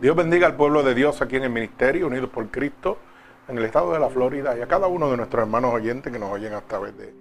[0.00, 2.96] Dios bendiga al pueblo de Dios aquí en el Ministerio Unidos por Cristo,
[3.48, 6.18] en el estado de la Florida, y a cada uno de nuestros hermanos oyentes que
[6.18, 7.12] nos oyen a través de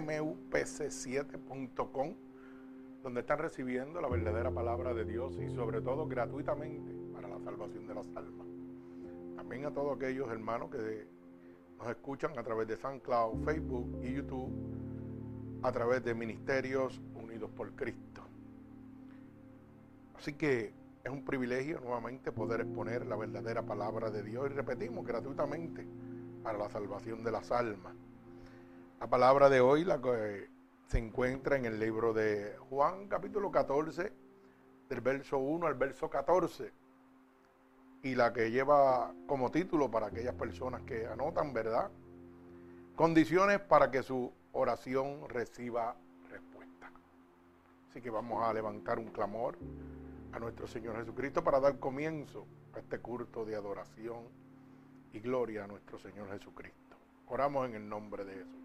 [0.00, 2.14] mupc7.com,
[3.02, 7.88] donde están recibiendo la verdadera palabra de Dios y sobre todo gratuitamente para la salvación
[7.88, 8.46] de las almas.
[9.34, 11.08] También a todos aquellos hermanos que
[11.76, 14.52] nos escuchan a través de SoundCloud, Facebook y YouTube,
[15.64, 18.22] a través de Ministerios Unidos por Cristo.
[20.14, 25.04] Así que es un privilegio nuevamente poder exponer la verdadera palabra de Dios y repetimos
[25.04, 25.86] gratuitamente
[26.42, 27.94] para la salvación de las almas.
[29.00, 30.48] La palabra de hoy la que
[30.86, 34.12] se encuentra en el libro de Juan capítulo 14
[34.88, 36.72] del verso 1 al verso 14
[38.04, 41.90] y la que lleva como título para aquellas personas que anotan, ¿verdad?
[42.94, 45.96] Condiciones para que su oración reciba
[46.30, 46.92] respuesta.
[47.88, 49.56] Así que vamos a levantar un clamor
[50.32, 54.24] a nuestro Señor Jesucristo para dar comienzo a este culto de adoración
[55.12, 56.96] y gloria a nuestro Señor Jesucristo.
[57.28, 58.60] Oramos en el nombre de Jesús.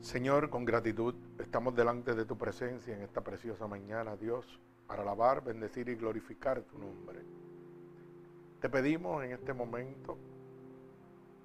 [0.00, 5.44] Señor, con gratitud estamos delante de tu presencia en esta preciosa mañana, Dios, para alabar,
[5.44, 7.20] bendecir y glorificar tu nombre.
[8.60, 10.18] Te pedimos en este momento,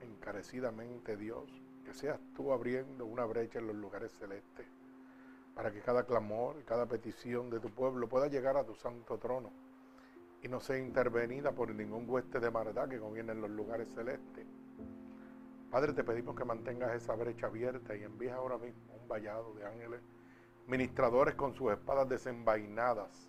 [0.01, 1.45] encarecidamente, Dios,
[1.85, 4.76] que seas tú abriendo una brecha en los lugares celestes
[5.57, 9.49] para que cada clamor, cada petición de tu pueblo pueda llegar a tu santo trono
[10.43, 14.45] y no sea intervenida por ningún hueste de maldad que conviene en los lugares celestes.
[15.71, 19.65] Padre, te pedimos que mantengas esa brecha abierta y envíes ahora mismo un vallado de
[19.65, 19.99] ángeles,
[20.67, 23.27] ministradores con sus espadas desenvainadas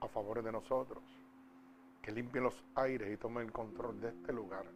[0.00, 1.02] a favor de nosotros,
[2.00, 4.66] que limpien los aires y tomen el control de este lugar,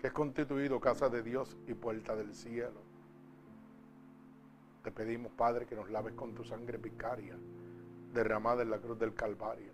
[0.00, 2.87] que es constituido casa de Dios y puerta del cielo
[4.82, 7.36] te pedimos, Padre, que nos laves con tu sangre vicaria,
[8.12, 9.72] derramada en la cruz del Calvario.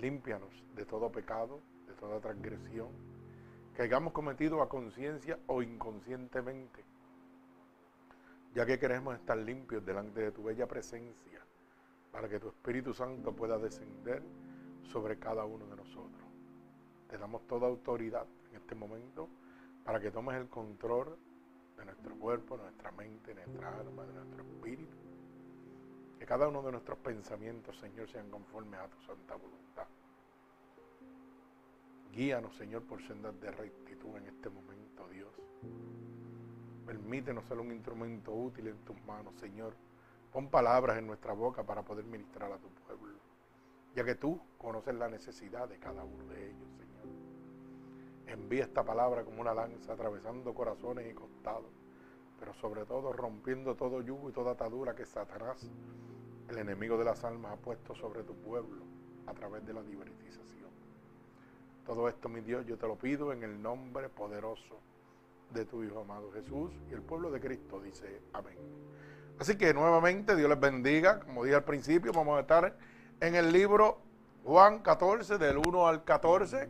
[0.00, 2.88] Límpianos de todo pecado, de toda transgresión,
[3.74, 6.84] que hayamos cometido a conciencia o inconscientemente,
[8.54, 11.40] ya que queremos estar limpios delante de tu bella presencia,
[12.10, 14.22] para que tu Espíritu Santo pueda descender
[14.82, 16.22] sobre cada uno de nosotros.
[17.08, 19.28] Te damos toda autoridad en este momento
[19.84, 21.16] para que tomes el control
[21.76, 24.96] de nuestro cuerpo, nuestra mente, nuestra alma, de nuestro espíritu.
[26.18, 29.86] Que cada uno de nuestros pensamientos, Señor, sean conformes a tu santa voluntad.
[32.12, 35.32] Guíanos, Señor, por sendas de rectitud en este momento, Dios.
[36.86, 39.74] Permítenos ser un instrumento útil en tus manos, Señor.
[40.32, 43.18] Pon palabras en nuestra boca para poder ministrar a tu pueblo,
[43.94, 46.81] ya que tú conoces la necesidad de cada uno de ellos.
[48.26, 51.70] Envía esta palabra como una lanza atravesando corazones y costados,
[52.38, 55.70] pero sobre todo rompiendo todo yugo y toda atadura que Satanás,
[56.48, 58.84] el enemigo de las almas, ha puesto sobre tu pueblo
[59.26, 60.70] a través de la diversización.
[61.84, 64.78] Todo esto, mi Dios, yo te lo pido en el nombre poderoso
[65.52, 68.56] de tu Hijo amado Jesús y el pueblo de Cristo dice amén.
[69.38, 71.20] Así que nuevamente Dios les bendiga.
[71.20, 72.76] Como dije al principio, vamos a estar
[73.20, 73.98] en el libro
[74.44, 76.68] Juan 14, del 1 al 14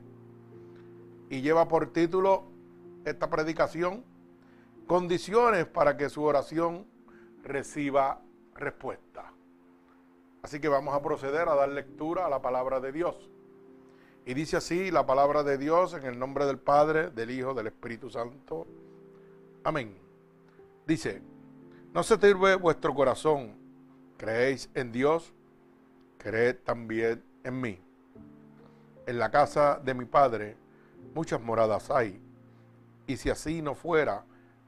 [1.33, 2.45] y lleva por título
[3.07, 4.05] esta predicación,
[4.87, 6.87] condiciones para que su oración
[7.43, 8.21] reciba
[8.55, 9.33] respuesta.
[10.43, 13.31] Así que vamos a proceder a dar lectura a la palabra de Dios.
[14.27, 17.69] Y dice así la palabra de Dios en el nombre del Padre, del Hijo, del
[17.69, 18.67] Espíritu Santo.
[19.65, 19.97] Amén.
[20.87, 21.23] Dice,
[21.95, 23.57] no se turbe vuestro corazón,
[24.19, 25.33] creéis en Dios,
[26.19, 27.81] creed también en mí.
[29.07, 30.61] En la casa de mi Padre
[31.15, 32.21] muchas moradas hay.
[33.07, 34.25] Y si así no fuera,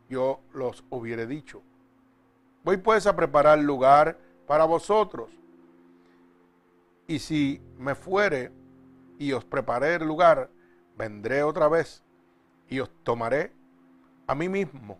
[0.08, 1.62] yo los hubiera dicho.
[2.62, 5.30] Voy pues a preparar lugar para vosotros.
[7.06, 8.50] Y si me fuere
[9.18, 10.50] y os preparé el lugar,
[10.96, 12.02] vendré otra vez
[12.68, 13.52] y os tomaré
[14.26, 14.98] a mí mismo,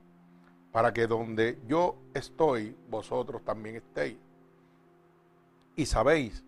[0.71, 4.19] para que donde yo estoy, vosotros también estéis.
[5.77, 6.45] Y sabéis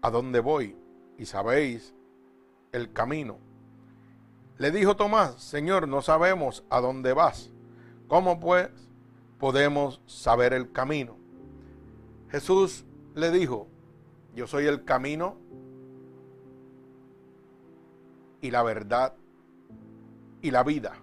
[0.00, 0.76] a dónde voy,
[1.18, 1.94] y sabéis
[2.72, 3.38] el camino.
[4.58, 7.50] Le dijo Tomás, Señor, no sabemos a dónde vas.
[8.08, 8.70] ¿Cómo pues
[9.38, 11.16] podemos saber el camino?
[12.30, 13.68] Jesús le dijo,
[14.34, 15.36] yo soy el camino
[18.40, 19.14] y la verdad
[20.40, 20.94] y la vida.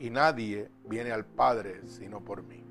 [0.00, 2.64] Y nadie viene al Padre sino por mí.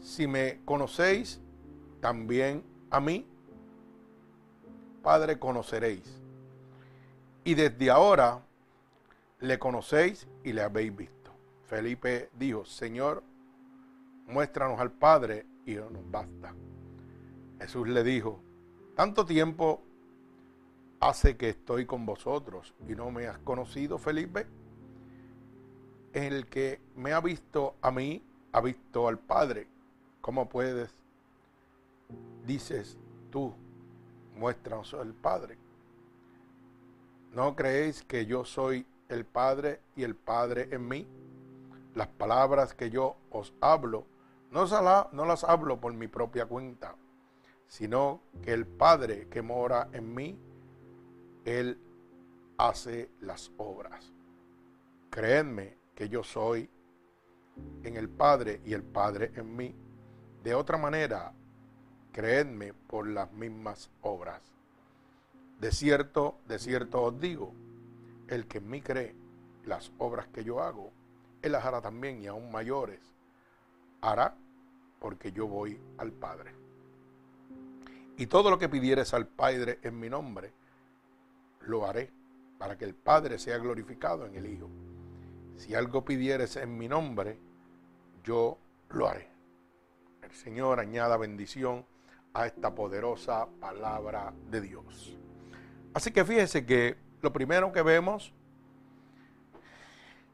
[0.00, 1.40] Si me conocéis,
[2.00, 3.26] también a mí,
[5.02, 6.25] Padre, conoceréis.
[7.46, 8.42] Y desde ahora
[9.38, 11.30] le conocéis y le habéis visto.
[11.66, 13.22] Felipe dijo, Señor,
[14.26, 16.52] muéstranos al Padre y no nos basta.
[17.60, 18.40] Jesús le dijo,
[18.96, 19.80] Tanto tiempo
[20.98, 24.48] hace que estoy con vosotros y no me has conocido, Felipe.
[26.14, 29.68] El que me ha visto a mí, ha visto al Padre.
[30.20, 30.90] ¿Cómo puedes?
[32.44, 32.98] Dices
[33.30, 33.54] tú,
[34.34, 35.58] muéstranos al Padre.
[37.32, 41.06] ¿No creéis que yo soy el Padre y el Padre en mí?
[41.94, 44.06] Las palabras que yo os hablo,
[44.50, 46.96] no, las hablo por mi propia cuenta
[47.68, 50.38] sino que el Padre que mora en mí,
[51.44, 51.78] Él
[52.58, 54.12] hace las obras.
[55.10, 56.68] Creedme que yo soy
[57.82, 59.74] en el Padre y el Padre en mí.
[60.42, 61.32] De otra manera,
[62.12, 64.40] creedme por las mismas obras.
[65.60, 67.54] De cierto, de cierto os digo,
[68.28, 69.14] el que en mí cree
[69.64, 70.92] las obras que yo hago,
[71.42, 73.00] él las hará también y aún mayores.
[74.00, 74.36] Hará
[74.98, 76.52] porque yo voy al Padre.
[78.18, 80.52] Y todo lo que pidieres al Padre en mi nombre,
[81.60, 82.10] lo haré,
[82.58, 84.68] para que el Padre sea glorificado en el Hijo.
[85.56, 87.38] Si algo pidieres en mi nombre,
[88.24, 88.58] yo
[88.90, 89.28] lo haré.
[90.22, 91.84] El Señor añada bendición
[92.34, 95.16] a esta poderosa palabra de Dios.
[95.96, 98.30] Así que fíjese que lo primero que vemos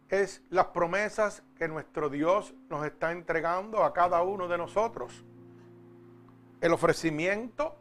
[0.08, 5.24] es las promesas que nuestro Dios nos está entregando a cada uno de nosotros
[6.60, 7.76] el ofrecimiento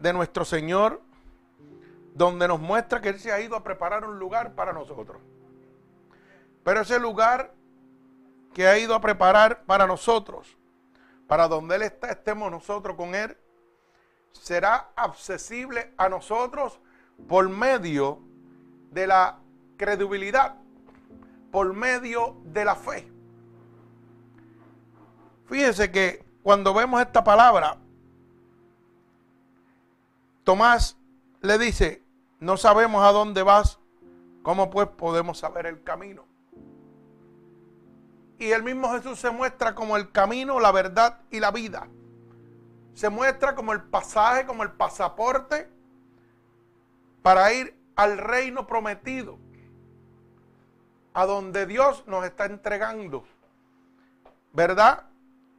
[0.00, 1.00] de nuestro Señor,
[2.14, 5.22] donde nos muestra que Él se ha ido a preparar un lugar para nosotros.
[6.64, 7.54] Pero ese lugar
[8.52, 10.58] que ha ido a preparar para nosotros,
[11.28, 13.36] para donde Él está, estemos nosotros con Él,
[14.42, 16.80] será accesible a nosotros
[17.28, 18.20] por medio
[18.90, 19.38] de la
[19.76, 20.56] credibilidad,
[21.50, 23.10] por medio de la fe.
[25.46, 27.78] Fíjense que cuando vemos esta palabra,
[30.44, 30.96] Tomás
[31.42, 32.02] le dice,
[32.40, 33.78] no sabemos a dónde vas,
[34.42, 36.24] ¿cómo pues podemos saber el camino?
[38.38, 41.88] Y el mismo Jesús se muestra como el camino, la verdad y la vida.
[42.98, 45.68] Se muestra como el pasaje, como el pasaporte
[47.22, 49.38] para ir al reino prometido,
[51.14, 53.24] a donde Dios nos está entregando.
[54.52, 55.04] ¿Verdad?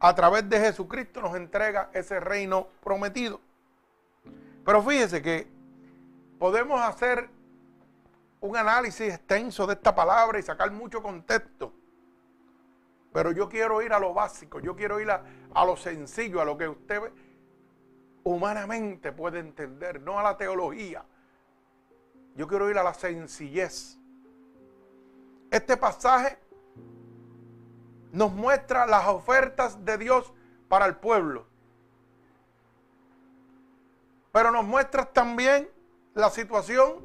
[0.00, 3.40] a través de Jesucristo nos entrega ese reino prometido.
[4.64, 5.46] Pero fíjese que
[6.38, 7.30] podemos hacer
[8.40, 11.72] un análisis extenso de esta palabra y sacar mucho contexto.
[13.14, 16.44] Pero yo quiero ir a lo básico, yo quiero ir a, a lo sencillo, a
[16.44, 17.00] lo que usted
[18.24, 21.04] humanamente puede entender, no a la teología.
[22.36, 23.98] Yo quiero ir a la sencillez.
[25.50, 26.38] Este pasaje
[28.12, 30.32] nos muestra las ofertas de Dios
[30.68, 31.46] para el pueblo.
[34.32, 35.68] Pero nos muestra también
[36.14, 37.04] la situación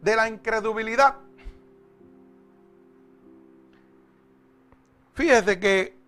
[0.00, 1.16] de la incredulidad.
[5.14, 6.00] Fíjese que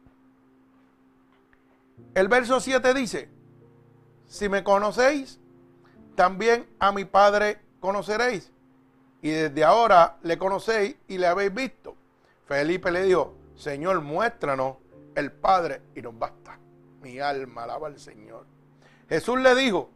[2.14, 3.28] el verso 7 dice,
[4.32, 5.38] si me conocéis,
[6.14, 8.50] también a mi Padre conoceréis.
[9.20, 11.94] Y desde ahora le conocéis y le habéis visto.
[12.46, 14.78] Felipe le dijo, Señor, muéstranos
[15.14, 16.58] el Padre y nos basta.
[17.02, 18.46] Mi alma alaba al Señor.
[19.06, 19.90] Jesús le dijo,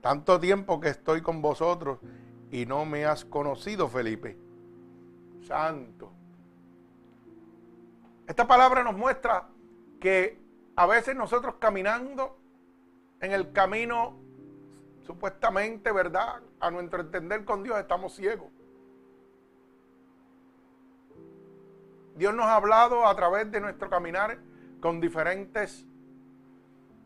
[0.00, 1.98] tanto tiempo que estoy con vosotros
[2.50, 4.38] y no me has conocido, Felipe.
[5.46, 6.10] Santo.
[8.26, 9.48] Esta palabra nos muestra
[10.00, 10.40] que
[10.76, 12.38] a veces nosotros caminando
[13.20, 14.16] en el camino
[15.06, 16.40] supuestamente, ¿verdad?
[16.60, 18.50] A nuestro entender con Dios estamos ciegos.
[22.16, 24.38] Dios nos ha hablado a través de nuestro caminar
[24.80, 25.86] con diferentes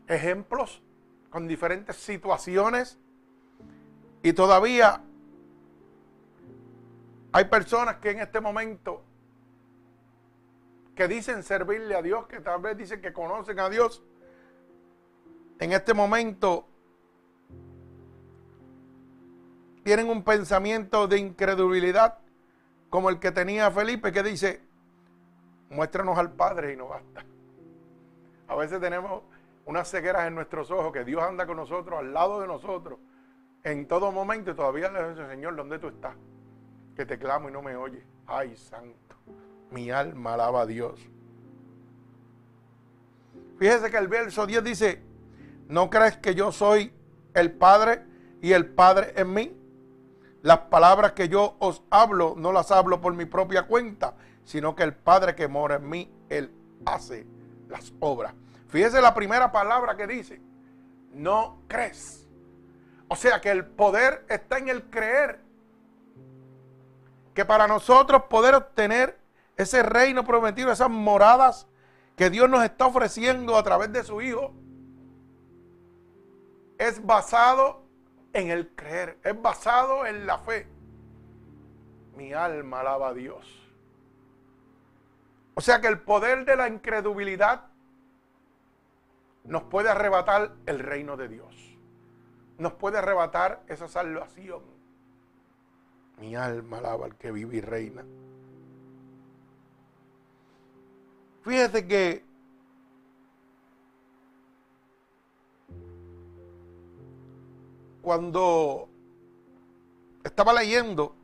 [0.07, 0.81] ejemplos,
[1.29, 2.97] con diferentes situaciones.
[4.23, 5.01] Y todavía
[7.33, 9.03] hay personas que en este momento
[10.95, 14.03] que dicen servirle a Dios, que tal vez dicen que conocen a Dios,
[15.61, 16.67] en este momento
[19.83, 22.17] tienen un pensamiento de incredulidad
[22.89, 24.59] como el que tenía Felipe, que dice,
[25.69, 27.23] muéstranos al Padre y no basta.
[28.47, 29.21] A veces tenemos
[29.65, 32.97] unas cegueras en nuestros ojos que Dios anda con nosotros, al lado de nosotros,
[33.63, 36.15] en todo momento y todavía le dice, Señor, ¿dónde tú estás?
[36.95, 38.03] Que te clamo y no me oyes.
[38.25, 39.15] Ay, santo,
[39.69, 40.99] mi alma alaba a Dios.
[43.59, 45.10] Fíjese que el verso 10 dice,
[45.71, 46.93] ¿no crees que yo soy
[47.33, 48.03] el Padre
[48.41, 49.57] y el Padre en mí?
[50.41, 54.83] Las palabras que yo os hablo no las hablo por mi propia cuenta, sino que
[54.83, 56.51] el Padre que mora en mí, Él
[56.85, 57.25] hace
[57.69, 58.33] las obras.
[58.67, 60.41] Fíjese la primera palabra que dice,
[61.13, 62.27] no crees.
[63.07, 65.39] O sea que el poder está en el creer.
[67.33, 69.17] Que para nosotros poder obtener
[69.55, 71.65] ese reino prometido, esas moradas
[72.17, 74.53] que Dios nos está ofreciendo a través de su Hijo,
[76.81, 77.83] es basado
[78.33, 80.65] en el creer, es basado en la fe.
[82.17, 83.69] Mi alma alaba a Dios.
[85.53, 87.67] O sea que el poder de la incredulidad
[89.43, 91.55] nos puede arrebatar el reino de Dios.
[92.57, 94.63] Nos puede arrebatar esa salvación.
[96.17, 98.03] Mi alma alaba al que vive y reina.
[101.43, 102.25] Fíjese que
[108.01, 108.89] cuando
[110.23, 111.15] estaba leyendo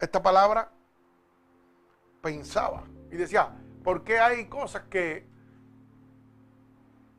[0.00, 0.70] esta palabra,
[2.20, 5.26] pensaba y decía, ¿por qué hay cosas que,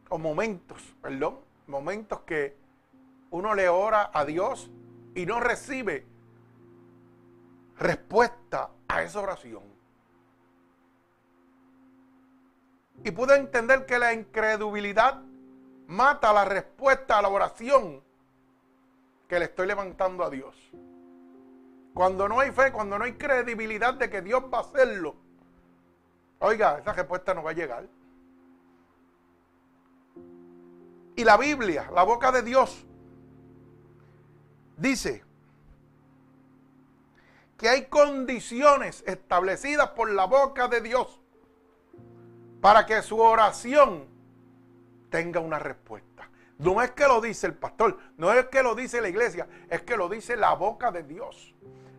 [0.10, 2.58] o momentos, perdón, momentos que
[3.32, 4.70] uno le ora a Dios
[5.14, 6.06] y no recibe
[7.78, 9.64] respuesta a esa oración?
[13.04, 15.22] Y pude entender que la incredulidad
[15.88, 18.05] mata la respuesta a la oración
[19.28, 20.56] que le estoy levantando a Dios.
[21.94, 25.16] Cuando no hay fe, cuando no hay credibilidad de que Dios va a hacerlo,
[26.40, 27.88] oiga, esa respuesta no va a llegar.
[31.16, 32.86] Y la Biblia, la boca de Dios,
[34.78, 35.24] dice
[37.58, 41.22] que hay condiciones establecidas por la boca de Dios
[42.60, 44.06] para que su oración
[45.10, 46.05] tenga una respuesta.
[46.58, 49.82] No es que lo dice el pastor, no es que lo dice la iglesia, es
[49.82, 51.54] que lo dice la boca de Dios.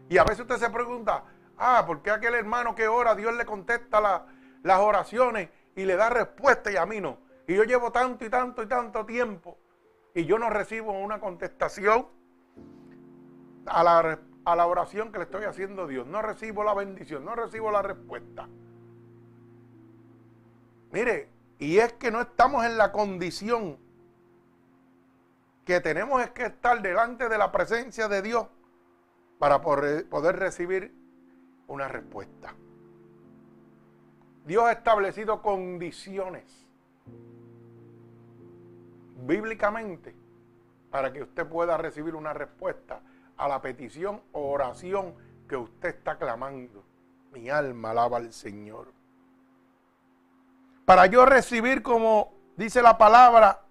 [0.08, 1.24] Y a veces usted se pregunta,
[1.58, 4.00] ah, ¿por qué aquel hermano que ora, Dios le contesta
[4.62, 7.18] las oraciones y le da respuesta y a mí no?
[7.46, 9.58] Y yo llevo tanto y tanto y tanto tiempo
[10.14, 12.06] y yo no recibo una contestación
[13.66, 16.06] a la, a la oración que le estoy haciendo a Dios.
[16.06, 18.48] No recibo la bendición, no recibo la respuesta.
[20.90, 23.78] Mire, y es que no estamos en la condición
[25.66, 28.46] que tenemos es que estar delante de la presencia de Dios
[29.38, 30.94] para poder recibir
[31.66, 32.54] una respuesta.
[34.46, 36.66] Dios ha establecido condiciones
[39.26, 40.14] bíblicamente
[40.90, 43.02] para que usted pueda recibir una respuesta
[43.36, 45.14] a la petición o oración
[45.46, 46.82] que usted está clamando.
[47.32, 48.96] Mi alma alaba al Señor
[50.86, 53.65] para yo recibir, como dice la palabra,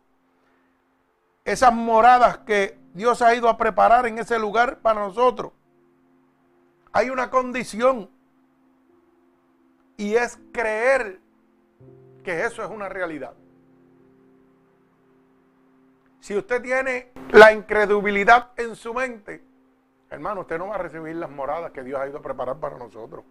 [1.45, 5.53] esas moradas que Dios ha ido a preparar en ese lugar para nosotros.
[6.91, 8.09] Hay una condición
[9.95, 11.19] y es creer
[12.23, 13.33] que eso es una realidad.
[16.19, 19.43] Si usted tiene la incredulidad en su mente,
[20.09, 22.79] hermano, usted no va a recibir las moradas que Dios ha ido a preparar para
[22.79, 23.23] nosotros.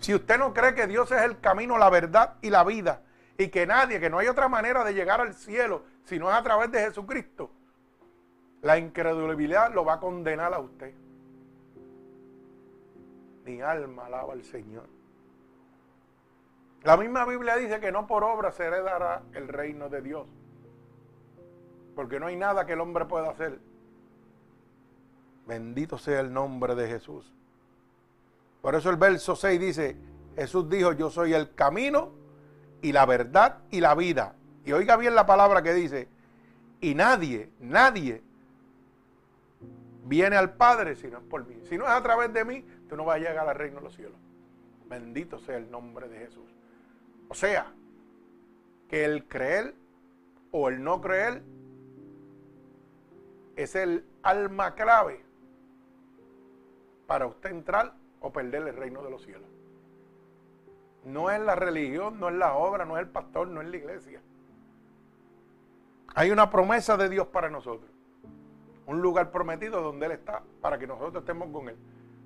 [0.00, 3.02] Si usted no cree que Dios es el camino, la verdad y la vida,
[3.38, 6.36] y que nadie, que no hay otra manera de llegar al cielo si no es
[6.36, 7.50] a través de Jesucristo,
[8.62, 10.92] la incredulidad lo va a condenar a usted.
[13.44, 14.86] Mi alma alaba al Señor.
[16.82, 20.26] La misma Biblia dice que no por obra se heredará el reino de Dios.
[21.94, 23.58] Porque no hay nada que el hombre pueda hacer.
[25.46, 27.32] Bendito sea el nombre de Jesús.
[28.62, 29.96] Por eso el verso 6 dice,
[30.36, 32.12] Jesús dijo, yo soy el camino
[32.82, 34.34] y la verdad y la vida.
[34.64, 36.08] Y oiga bien la palabra que dice,
[36.80, 38.22] y nadie, nadie
[40.04, 41.56] viene al Padre si no es por mí.
[41.68, 43.82] Si no es a través de mí, tú no vas a llegar al reino de
[43.82, 44.18] los cielos.
[44.88, 46.50] Bendito sea el nombre de Jesús.
[47.28, 47.72] O sea,
[48.88, 49.74] que el creer
[50.50, 51.42] o el no creer
[53.56, 55.24] es el alma clave
[57.06, 59.48] para usted entrar o perder el reino de los cielos.
[61.04, 63.76] No es la religión, no es la obra, no es el pastor, no es la
[63.76, 64.20] iglesia.
[66.14, 67.90] Hay una promesa de Dios para nosotros.
[68.86, 71.76] Un lugar prometido donde Él está para que nosotros estemos con Él.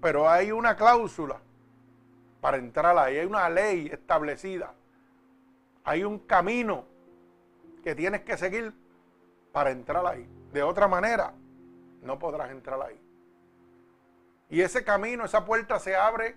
[0.00, 1.40] Pero hay una cláusula
[2.40, 3.19] para entrar ahí.
[3.19, 4.73] Hay una ley establecida.
[5.85, 6.85] Hay un camino
[7.83, 8.75] que tienes que seguir
[9.52, 10.26] para entrar ahí.
[10.52, 11.35] De otra manera,
[12.02, 13.00] no podrás entrar ahí.
[14.49, 16.37] Y ese camino, esa puerta se abre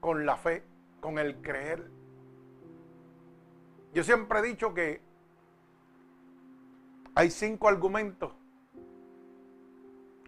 [0.00, 0.64] con la fe,
[1.00, 1.90] con el creer.
[3.92, 5.00] Yo siempre he dicho que
[7.14, 8.32] hay cinco argumentos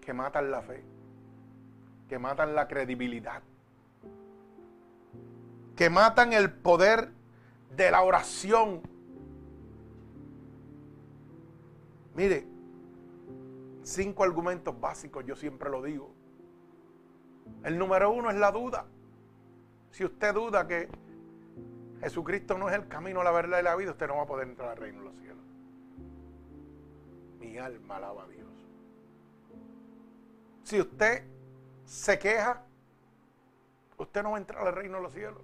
[0.00, 0.84] que matan la fe,
[2.08, 3.42] que matan la credibilidad,
[5.76, 7.12] que matan el poder
[7.76, 8.82] de la oración.
[12.14, 12.46] Mire,
[13.82, 16.12] cinco argumentos básicos, yo siempre lo digo.
[17.62, 18.86] El número uno es la duda.
[19.92, 20.88] Si usted duda que
[22.00, 24.49] Jesucristo no es el camino, la verdad y la vida, usted no va a poder
[24.49, 25.44] entrar al reino de los cielos.
[27.38, 28.49] Mi alma alaba a Dios.
[30.64, 31.25] Si usted
[31.84, 32.62] se queja,
[33.99, 35.42] usted no va a entrar al reino de los cielos.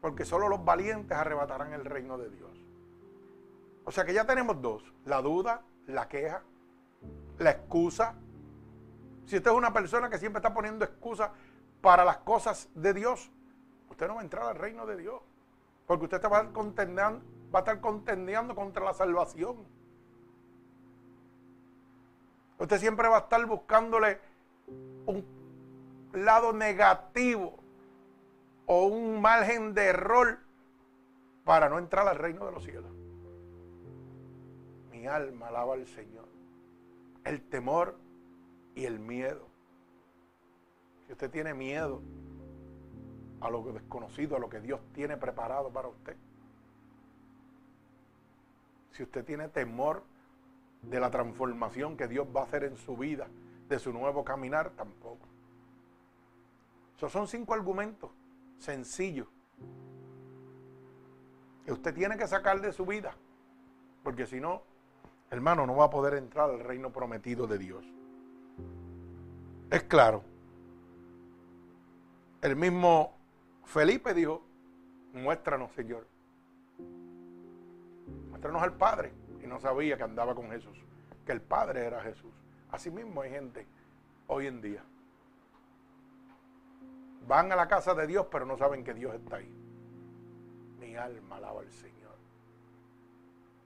[0.00, 2.50] Porque solo los valientes arrebatarán el reino de Dios.
[3.84, 6.42] O sea que ya tenemos dos, la duda, la queja,
[7.38, 8.14] la excusa.
[9.26, 11.30] Si usted es una persona que siempre está poniendo excusas
[11.86, 13.30] para las cosas de Dios,
[13.88, 15.22] usted no va a entrar al reino de Dios.
[15.86, 17.22] Porque usted va a estar contendiendo,
[17.54, 19.58] va a estar contendiendo contra la salvación.
[22.58, 24.18] Usted siempre va a estar buscándole
[25.06, 25.24] un
[26.12, 27.54] lado negativo
[28.66, 30.40] o un margen de error
[31.44, 32.90] para no entrar al reino de los cielos.
[34.90, 36.26] Mi alma alaba al Señor.
[37.22, 37.96] El temor
[38.74, 39.55] y el miedo.
[41.06, 42.02] Si usted tiene miedo
[43.40, 46.16] a lo desconocido, a lo que Dios tiene preparado para usted.
[48.92, 50.02] Si usted tiene temor
[50.82, 53.28] de la transformación que Dios va a hacer en su vida,
[53.68, 55.26] de su nuevo caminar, tampoco.
[56.96, 58.10] Esos son cinco argumentos
[58.58, 59.28] sencillos
[61.64, 63.14] que usted tiene que sacar de su vida,
[64.02, 64.62] porque si no,
[65.30, 67.84] hermano, no va a poder entrar al reino prometido de Dios.
[69.70, 70.22] Es claro.
[72.46, 73.12] El mismo
[73.64, 74.40] Felipe dijo,
[75.12, 76.06] muéstranos, Señor.
[78.28, 79.12] Muéstranos al Padre.
[79.42, 80.78] Y no sabía que andaba con Jesús,
[81.24, 82.32] que el Padre era Jesús.
[82.70, 83.66] Así mismo hay gente
[84.28, 84.84] hoy en día.
[87.26, 89.52] Van a la casa de Dios, pero no saben que Dios está ahí.
[90.78, 92.14] Mi alma alaba al Señor.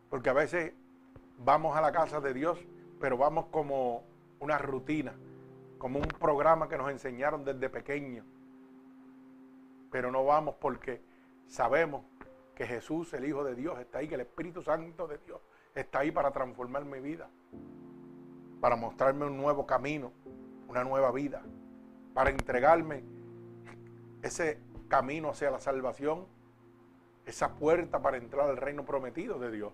[0.08, 0.72] Porque a veces
[1.36, 2.58] vamos a la casa de Dios,
[2.98, 4.04] pero vamos como
[4.38, 5.12] una rutina,
[5.76, 8.24] como un programa que nos enseñaron desde pequeños
[9.90, 11.02] pero no vamos porque
[11.46, 12.04] sabemos
[12.54, 15.40] que Jesús, el Hijo de Dios, está ahí, que el Espíritu Santo de Dios
[15.74, 17.28] está ahí para transformar mi vida,
[18.60, 20.12] para mostrarme un nuevo camino,
[20.68, 21.42] una nueva vida,
[22.14, 23.02] para entregarme
[24.22, 26.26] ese camino hacia la salvación,
[27.24, 29.72] esa puerta para entrar al reino prometido de Dios.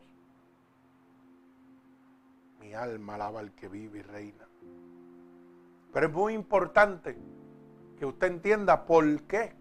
[2.60, 4.46] Mi alma alaba al que vive y reina.
[5.92, 7.16] Pero es muy importante
[7.98, 9.54] que usted entienda por qué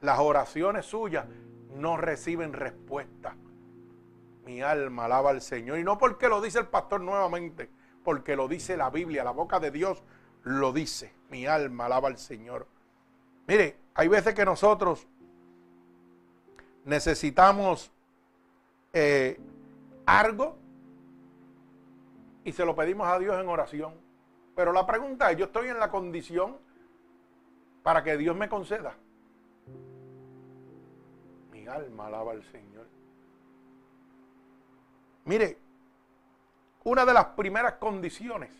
[0.00, 1.26] las oraciones suyas
[1.74, 3.36] no reciben respuesta.
[4.44, 5.78] Mi alma alaba al Señor.
[5.78, 7.70] Y no porque lo dice el pastor nuevamente,
[8.02, 10.02] porque lo dice la Biblia, la boca de Dios
[10.42, 11.12] lo dice.
[11.30, 12.66] Mi alma alaba al Señor.
[13.46, 15.06] Mire, hay veces que nosotros
[16.84, 17.92] necesitamos
[18.92, 19.38] eh,
[20.06, 20.56] algo
[22.44, 23.94] y se lo pedimos a Dios en oración.
[24.56, 26.56] Pero la pregunta es, ¿yo estoy en la condición
[27.82, 28.94] para que Dios me conceda?
[31.70, 32.86] Alma alaba al Señor.
[35.24, 35.58] Mire,
[36.84, 38.50] una de las primeras condiciones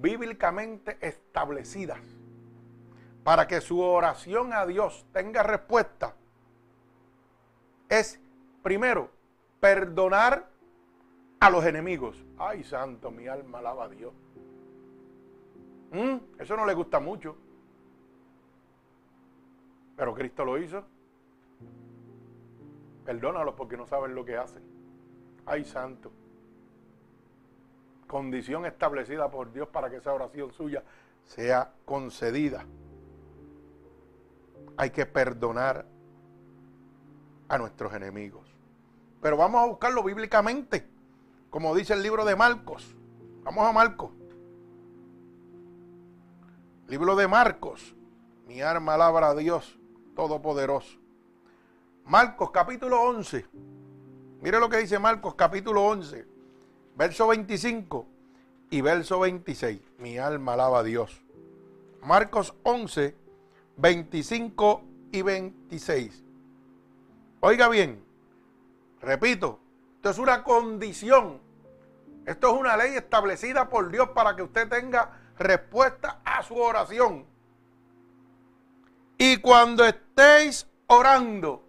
[0.00, 2.00] bíblicamente establecidas
[3.24, 6.14] para que su oración a Dios tenga respuesta
[7.88, 8.20] es,
[8.62, 9.10] primero,
[9.60, 10.48] perdonar
[11.40, 12.22] a los enemigos.
[12.38, 14.12] Ay, santo, mi alma alaba a Dios.
[15.92, 17.36] Mm, eso no le gusta mucho.
[19.96, 20.84] Pero Cristo lo hizo.
[23.08, 24.62] Perdónalos porque no saben lo que hacen.
[25.46, 26.12] Ay, santo.
[28.06, 30.84] Condición establecida por Dios para que esa oración suya
[31.24, 32.66] sea concedida.
[34.76, 35.86] Hay que perdonar
[37.48, 38.46] a nuestros enemigos.
[39.22, 40.86] Pero vamos a buscarlo bíblicamente,
[41.48, 42.94] como dice el libro de Marcos.
[43.42, 44.10] Vamos a Marcos.
[46.88, 47.96] Libro de Marcos.
[48.46, 49.78] Mi arma alabra a Dios
[50.14, 50.97] Todopoderoso.
[52.08, 53.44] Marcos capítulo 11.
[54.40, 56.26] Mire lo que dice Marcos capítulo 11,
[56.96, 58.06] verso 25
[58.70, 59.78] y verso 26.
[59.98, 61.22] Mi alma alaba a Dios.
[62.02, 63.14] Marcos 11,
[63.76, 66.24] 25 y 26.
[67.40, 68.02] Oiga bien,
[69.02, 69.60] repito,
[69.96, 71.42] esto es una condición.
[72.24, 77.26] Esto es una ley establecida por Dios para que usted tenga respuesta a su oración.
[79.18, 81.67] Y cuando estéis orando,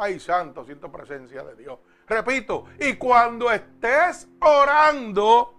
[0.00, 1.78] Ay, santo, siento presencia de Dios.
[2.06, 5.54] Repito, y cuando estés orando,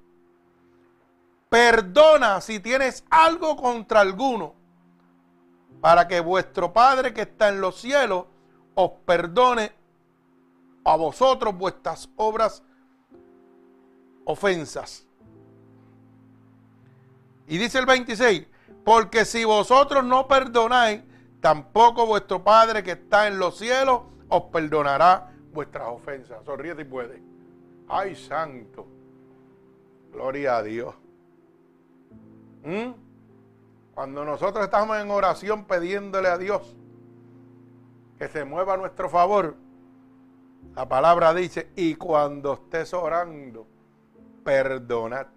[1.49, 4.53] perdona si tienes algo contra alguno,
[5.79, 8.25] para que vuestro Padre que está en los cielos
[8.73, 9.71] os perdone
[10.83, 12.61] a vosotros vuestras obras
[14.25, 15.07] ofensas.
[17.47, 18.47] Y dice el 26,
[18.83, 21.01] porque si vosotros no perdonáis,
[21.39, 26.43] tampoco vuestro Padre que está en los cielos os perdonará vuestras ofensas.
[26.45, 27.21] Sonríe si puede.
[27.87, 28.87] Ay, santo.
[30.11, 30.95] Gloria a Dios.
[32.63, 32.91] ¿Mm?
[33.93, 36.75] Cuando nosotros estamos en oración pidiéndole a Dios
[38.17, 39.55] que se mueva a nuestro favor,
[40.75, 43.67] la palabra dice, y cuando estés orando,
[44.43, 45.27] perdonad.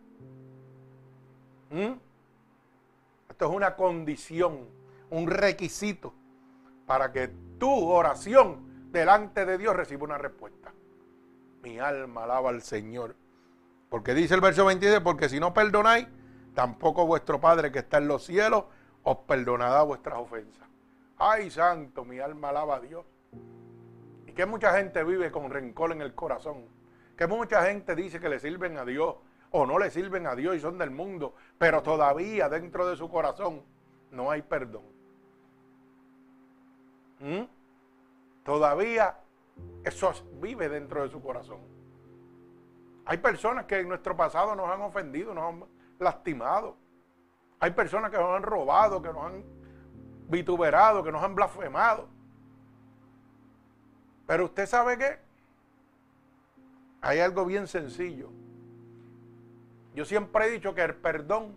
[1.70, 1.92] ¿Mm?
[3.28, 4.66] Esto es una condición,
[5.10, 6.12] un requisito
[6.86, 8.67] para que tu oración
[8.98, 10.72] delante de Dios reciba una respuesta.
[11.62, 13.14] Mi alma alaba al Señor.
[13.88, 16.06] Porque dice el verso 22, porque si no perdonáis,
[16.54, 18.64] tampoco vuestro Padre que está en los cielos
[19.02, 20.68] os perdonará vuestras ofensas.
[21.16, 23.06] Ay, santo, mi alma alaba a Dios.
[24.26, 26.66] Y que mucha gente vive con rencor en el corazón.
[27.16, 29.16] Que mucha gente dice que le sirven a Dios
[29.50, 33.08] o no le sirven a Dios y son del mundo, pero todavía dentro de su
[33.08, 33.62] corazón
[34.10, 34.84] no hay perdón.
[37.20, 37.57] ¿Mm?
[38.48, 39.14] Todavía
[39.84, 41.60] eso vive dentro de su corazón.
[43.04, 45.64] Hay personas que en nuestro pasado nos han ofendido, nos han
[45.98, 46.74] lastimado.
[47.60, 49.44] Hay personas que nos han robado, que nos han
[50.30, 52.08] vituperado, que nos han blasfemado.
[54.26, 55.18] Pero usted sabe que
[57.02, 58.30] hay algo bien sencillo.
[59.94, 61.54] Yo siempre he dicho que el perdón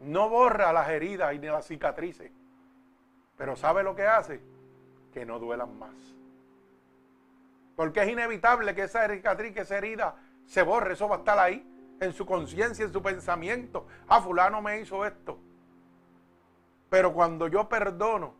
[0.00, 2.32] no borra las heridas y ni las cicatrices,
[3.36, 4.57] pero ¿sabe lo que hace?
[5.12, 5.94] Que no duelan más.
[7.76, 10.16] Porque es inevitable que esa cicatriz, esa herida
[10.46, 11.64] se borre, eso va a estar ahí,
[12.00, 13.86] en su conciencia, en su pensamiento.
[14.08, 15.38] Ah, fulano me hizo esto.
[16.90, 18.34] Pero cuando yo perdono,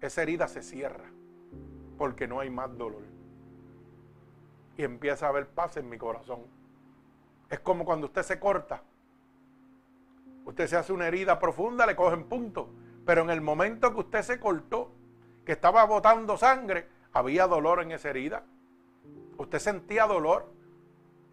[0.00, 1.10] esa herida se cierra,
[1.96, 3.12] porque no hay más dolor
[4.76, 6.40] y empieza a haber paz en mi corazón.
[7.50, 8.82] Es como cuando usted se corta.
[10.44, 12.68] Usted se hace una herida profunda, le cogen punto.
[13.04, 14.92] Pero en el momento que usted se cortó,
[15.44, 18.44] que estaba botando sangre, había dolor en esa herida.
[19.36, 20.52] Usted sentía dolor.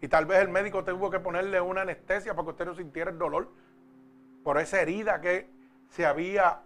[0.02, 3.10] Y tal vez el médico tuvo que ponerle una anestesia para que usted no sintiera
[3.10, 3.50] el dolor
[4.42, 5.46] por esa herida que
[5.90, 6.62] se había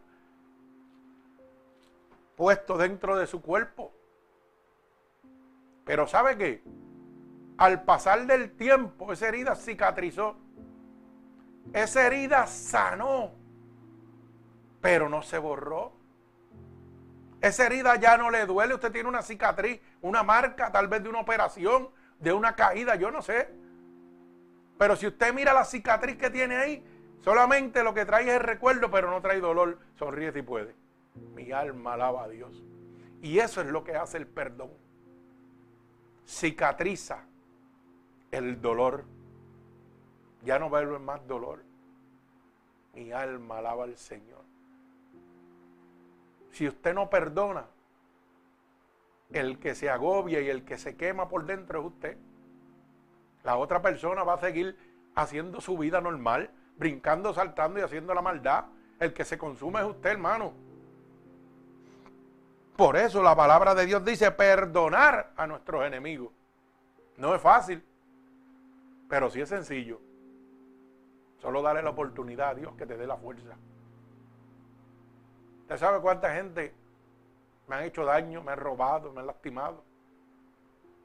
[2.37, 3.93] puesto dentro de su cuerpo.
[5.85, 6.63] Pero ¿sabe qué?
[7.59, 10.37] Al pasar del tiempo, esa herida cicatrizó.
[11.73, 13.33] Esa herida sanó,
[14.85, 15.93] pero no se borró.
[17.41, 18.75] Esa herida ya no le duele.
[18.75, 23.11] Usted tiene una cicatriz, una marca, tal vez de una operación, de una caída, yo
[23.11, 23.49] no sé.
[24.77, 26.85] Pero si usted mira la cicatriz que tiene ahí,
[27.23, 29.79] solamente lo que trae es el recuerdo, pero no trae dolor.
[29.95, 30.75] Sonríe si puede.
[31.35, 32.63] Mi alma alaba a Dios.
[33.23, 34.71] Y eso es lo que hace el perdón
[36.27, 37.25] cicatriza
[38.31, 39.07] el dolor.
[40.43, 41.63] Ya no va a haber más dolor.
[42.93, 44.45] Mi alma alaba al Señor.
[46.55, 47.67] Si usted no perdona,
[49.33, 52.17] el que se agobia y el que se quema por dentro es usted.
[53.43, 54.77] La otra persona va a seguir
[55.17, 58.67] haciendo su vida normal, brincando, saltando y haciendo la maldad.
[59.01, 60.53] El que se consume es usted, hermano.
[62.77, 66.31] Por eso la palabra de Dios dice perdonar a nuestros enemigos.
[67.17, 67.83] No es fácil,
[69.09, 70.01] pero sí es sencillo.
[71.39, 73.57] Solo darle la oportunidad a Dios que te dé la fuerza.
[75.65, 76.73] ¿Usted sabe cuánta gente
[77.67, 79.83] me han hecho daño, me han robado, me han lastimado?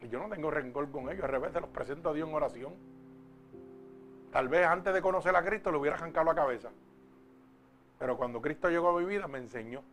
[0.02, 2.36] Y yo no tengo rencor con ellos, al revés, se los presento a Dios en
[2.36, 2.74] oración.
[4.32, 6.70] Tal vez antes de conocer a Cristo le hubiera arrancado la cabeza.
[7.98, 9.84] Pero cuando Cristo llegó a mi vida me enseñó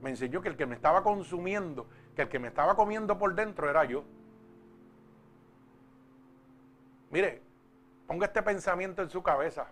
[0.00, 3.34] me enseñó que el que me estaba consumiendo, que el que me estaba comiendo por
[3.34, 4.04] dentro era yo.
[7.10, 7.42] Mire,
[8.06, 9.66] ponga este pensamiento en su cabeza.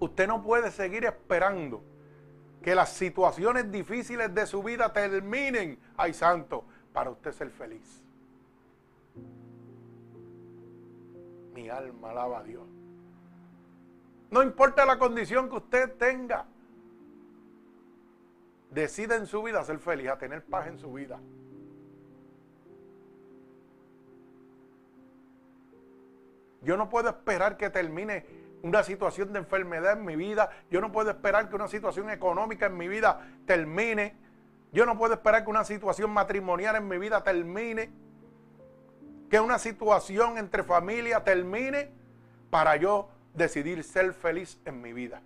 [0.00, 1.82] Usted no puede seguir esperando
[2.66, 8.02] que las situaciones difíciles de su vida terminen, ay santo, para usted ser feliz.
[11.54, 12.66] Mi alma alaba a Dios.
[14.32, 16.44] No importa la condición que usted tenga
[18.72, 21.20] decida en su vida ser feliz, a tener paz en su vida.
[26.62, 28.26] Yo no puedo esperar que termine
[28.66, 30.50] una situación de enfermedad en mi vida.
[30.70, 34.16] Yo no puedo esperar que una situación económica en mi vida termine.
[34.72, 37.90] Yo no puedo esperar que una situación matrimonial en mi vida termine.
[39.30, 41.90] Que una situación entre familia termine
[42.50, 45.22] para yo decidir ser feliz en mi vida.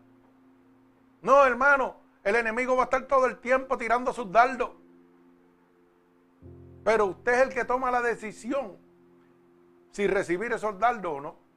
[1.23, 4.71] No, hermano, el enemigo va a estar todo el tiempo tirando sus dardos.
[6.85, 8.79] Pero usted es el que toma la decisión
[9.93, 11.50] si recibir esos dardos o no.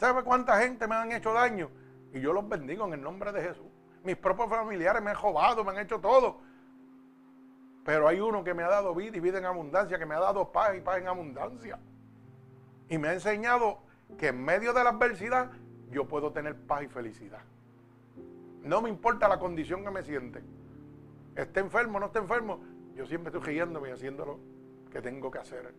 [0.00, 1.68] ¿Sabe cuánta gente me han hecho daño?
[2.14, 3.66] Y yo los bendigo en el nombre de Jesús.
[4.02, 6.38] Mis propios familiares me han robado, me han hecho todo.
[7.84, 10.20] Pero hay uno que me ha dado vida y vida en abundancia, que me ha
[10.20, 11.78] dado paz y paz en abundancia.
[12.88, 13.80] Y me ha enseñado
[14.16, 15.50] que en medio de la adversidad
[15.90, 17.42] yo puedo tener paz y felicidad.
[18.62, 20.42] No me importa la condición que me siente.
[21.36, 22.58] Esté enfermo o no esté enfermo,
[22.94, 24.38] yo siempre estoy riéndome y haciendo lo
[24.90, 25.74] que tengo que hacer.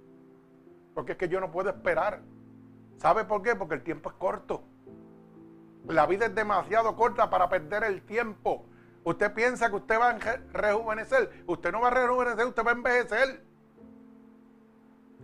[0.94, 2.22] Porque es que yo no puedo esperar.
[3.02, 3.56] ¿Sabe por qué?
[3.56, 4.62] Porque el tiempo es corto.
[5.88, 8.64] La vida es demasiado corta para perder el tiempo.
[9.04, 10.20] Usted piensa que usted va a
[10.54, 11.44] rejuvenecer.
[11.48, 13.44] Usted no va a rejuvenecer, usted va a envejecer.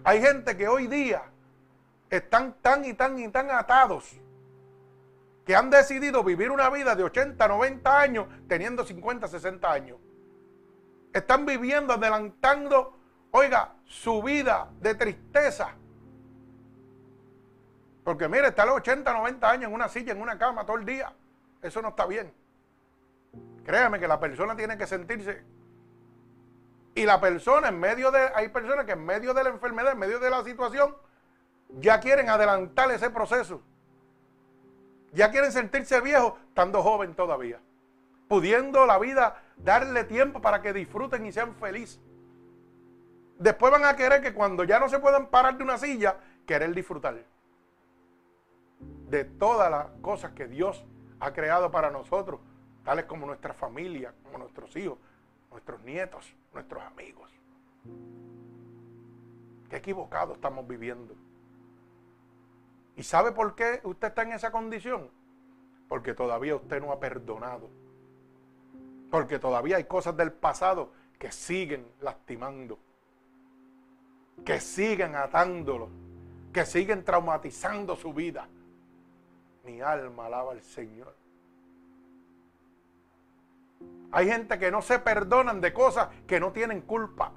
[0.03, 1.21] Hay gente que hoy día
[2.09, 4.19] están tan y tan y tan atados
[5.45, 9.99] que han decidido vivir una vida de 80, 90 años teniendo 50, 60 años.
[11.13, 12.97] Están viviendo, adelantando,
[13.29, 15.75] oiga, su vida de tristeza.
[18.07, 20.77] Porque mire, está a los 80, 90 años en una silla, en una cama todo
[20.77, 21.11] el día.
[21.61, 22.31] Eso no está bien.
[23.65, 25.43] Créame que la persona tiene que sentirse.
[26.95, 29.99] Y la persona en medio de, hay personas que en medio de la enfermedad, en
[29.99, 30.95] medio de la situación,
[31.81, 33.61] ya quieren adelantar ese proceso.
[35.11, 37.59] Ya quieren sentirse viejos estando joven todavía.
[38.29, 41.99] Pudiendo la vida darle tiempo para que disfruten y sean felices.
[43.37, 46.15] Después van a querer que cuando ya no se puedan parar de una silla,
[46.45, 47.17] querer disfrutar
[48.79, 50.85] de todas las cosas que Dios
[51.19, 52.39] ha creado para nosotros
[52.83, 54.97] tales como nuestra familia, como nuestros hijos,
[55.51, 57.29] nuestros nietos, nuestros amigos.
[59.69, 61.13] Qué equivocado estamos viviendo.
[62.95, 65.11] ¿Y sabe por qué usted está en esa condición?
[65.89, 67.69] Porque todavía usted no ha perdonado.
[69.11, 72.79] Porque todavía hay cosas del pasado que siguen lastimando.
[74.45, 75.89] Que siguen atándolo.
[76.53, 78.47] Que siguen traumatizando su vida.
[79.67, 81.13] Mi alma alaba al Señor.
[84.13, 87.33] Hay gente que no se perdonan de cosas que no tienen culpa.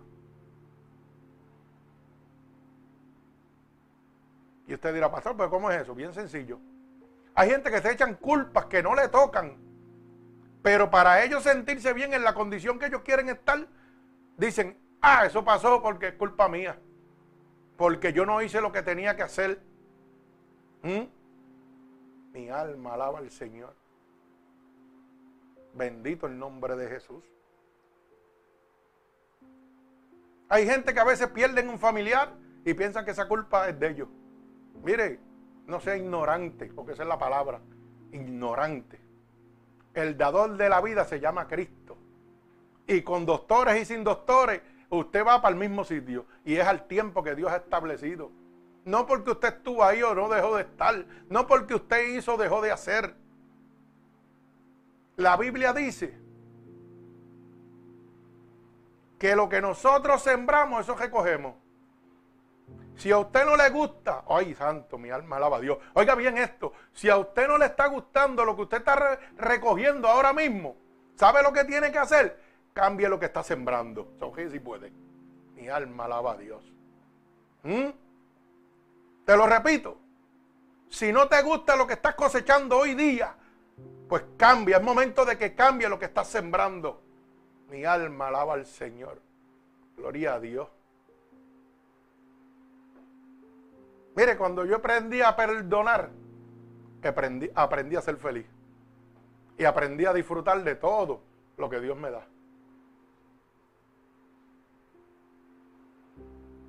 [4.69, 5.93] Y usted dirá, pastor, pero ¿cómo es eso?
[5.93, 6.61] Bien sencillo.
[7.35, 9.57] Hay gente que se echan culpas que no le tocan.
[10.63, 13.67] Pero para ellos sentirse bien en la condición que ellos quieren estar,
[14.37, 16.79] dicen, ah, eso pasó porque es culpa mía.
[17.77, 19.61] Porque yo no hice lo que tenía que hacer.
[20.85, 21.20] ¿Mm?
[22.33, 23.75] Mi alma alaba al Señor.
[25.75, 27.25] Bendito el nombre de Jesús.
[30.49, 32.33] Hay gente que a veces pierden un familiar
[32.65, 34.09] y piensan que esa culpa es de ellos.
[34.83, 35.21] Mire,
[35.67, 37.61] no sea ignorante, porque esa es la palabra,
[38.13, 39.01] ignorante.
[39.95, 41.97] El dador de la vida se llama Cristo.
[42.87, 46.27] Y con doctores y sin doctores, usted va para el mismo sitio.
[46.45, 48.33] Y es al tiempo que Dios ha establecido.
[48.91, 51.07] No porque usted estuvo ahí o no dejó de estar.
[51.29, 53.15] No porque usted hizo o dejó de hacer.
[55.15, 56.19] La Biblia dice
[59.17, 61.55] que lo que nosotros sembramos, eso recogemos.
[62.97, 65.79] Si a usted no le gusta, ay santo, mi alma alaba a Dios.
[65.95, 70.09] Oiga bien esto, si a usted no le está gustando lo que usted está recogiendo
[70.09, 70.75] ahora mismo,
[71.15, 72.41] ¿sabe lo que tiene que hacer?
[72.73, 74.15] Cambie lo que está sembrando.
[74.51, 74.93] si puede.
[75.55, 76.65] Mi alma alaba a Dios.
[77.63, 78.10] ¿Mm?
[79.25, 79.99] Te lo repito.
[80.89, 83.35] Si no te gusta lo que estás cosechando hoy día,
[84.09, 87.01] pues cambia, es momento de que cambie lo que estás sembrando.
[87.69, 89.23] Mi alma alaba al Señor.
[89.97, 90.69] Gloria a Dios.
[94.17, 96.11] Mire, cuando yo aprendí a perdonar,
[97.05, 98.47] aprendí, aprendí a ser feliz.
[99.57, 101.21] Y aprendí a disfrutar de todo
[101.57, 102.27] lo que Dios me da.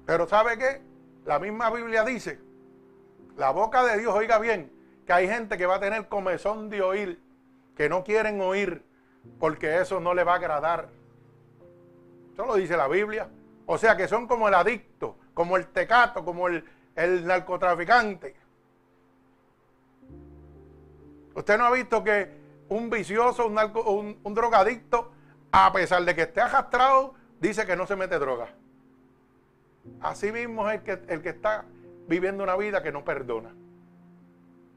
[0.06, 0.91] Pero ¿sabe qué?
[1.26, 2.40] La misma Biblia dice,
[3.38, 4.72] la boca de Dios, oiga bien,
[5.06, 7.20] que hay gente que va a tener comezón de oír
[7.76, 8.84] que no quieren oír
[9.40, 10.90] porque eso no le va a agradar.
[12.34, 13.28] Eso lo dice la Biblia.
[13.66, 16.64] O sea que son como el adicto, como el tecato, como el,
[16.96, 18.36] narcotraficante.
[21.34, 22.30] Usted no ha visto que
[22.70, 25.12] un vicioso, un, un, drogadicto,
[25.52, 28.50] a pesar de que esté arrastrado, dice que no se mete droga.
[30.00, 31.65] Así mismo es el que, el que está
[32.08, 33.54] viviendo una vida que no perdona.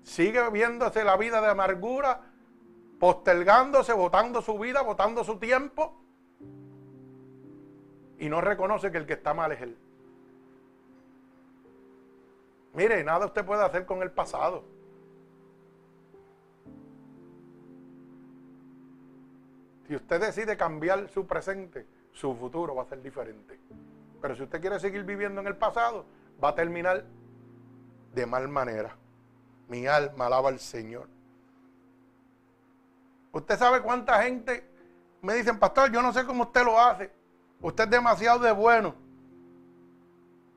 [0.03, 2.21] Sigue viviéndose la vida de amargura
[2.99, 5.95] postergándose, votando su vida, votando su tiempo,
[8.19, 9.77] y no reconoce que el que está mal es él.
[12.75, 14.65] Mire, nada usted puede hacer con el pasado.
[19.87, 23.59] Si usted decide cambiar su presente, su futuro va a ser diferente.
[24.25, 26.07] Pero si usted quiere seguir viviendo en el pasado,
[26.43, 27.05] va a terminar
[28.15, 28.97] de mal manera.
[29.69, 31.09] Mi alma alaba al Señor.
[33.33, 34.67] Usted sabe cuánta gente
[35.21, 37.11] me dicen, pastor, yo no sé cómo usted lo hace.
[37.61, 38.95] Usted es demasiado de bueno.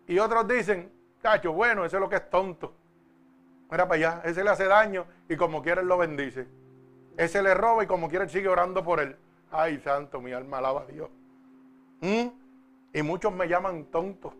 [0.08, 0.89] Y otros dicen,
[1.21, 2.73] cacho, bueno, ese es lo que es tonto.
[3.69, 6.47] Mira para allá, ese le hace daño y como quiere él lo bendice.
[7.17, 9.17] Ese le roba y como quiere él sigue orando por él.
[9.51, 11.10] Ay, santo, mi alma alaba a Dios.
[11.99, 12.46] ¿Mm?
[12.97, 14.33] Y muchos me llaman tonto.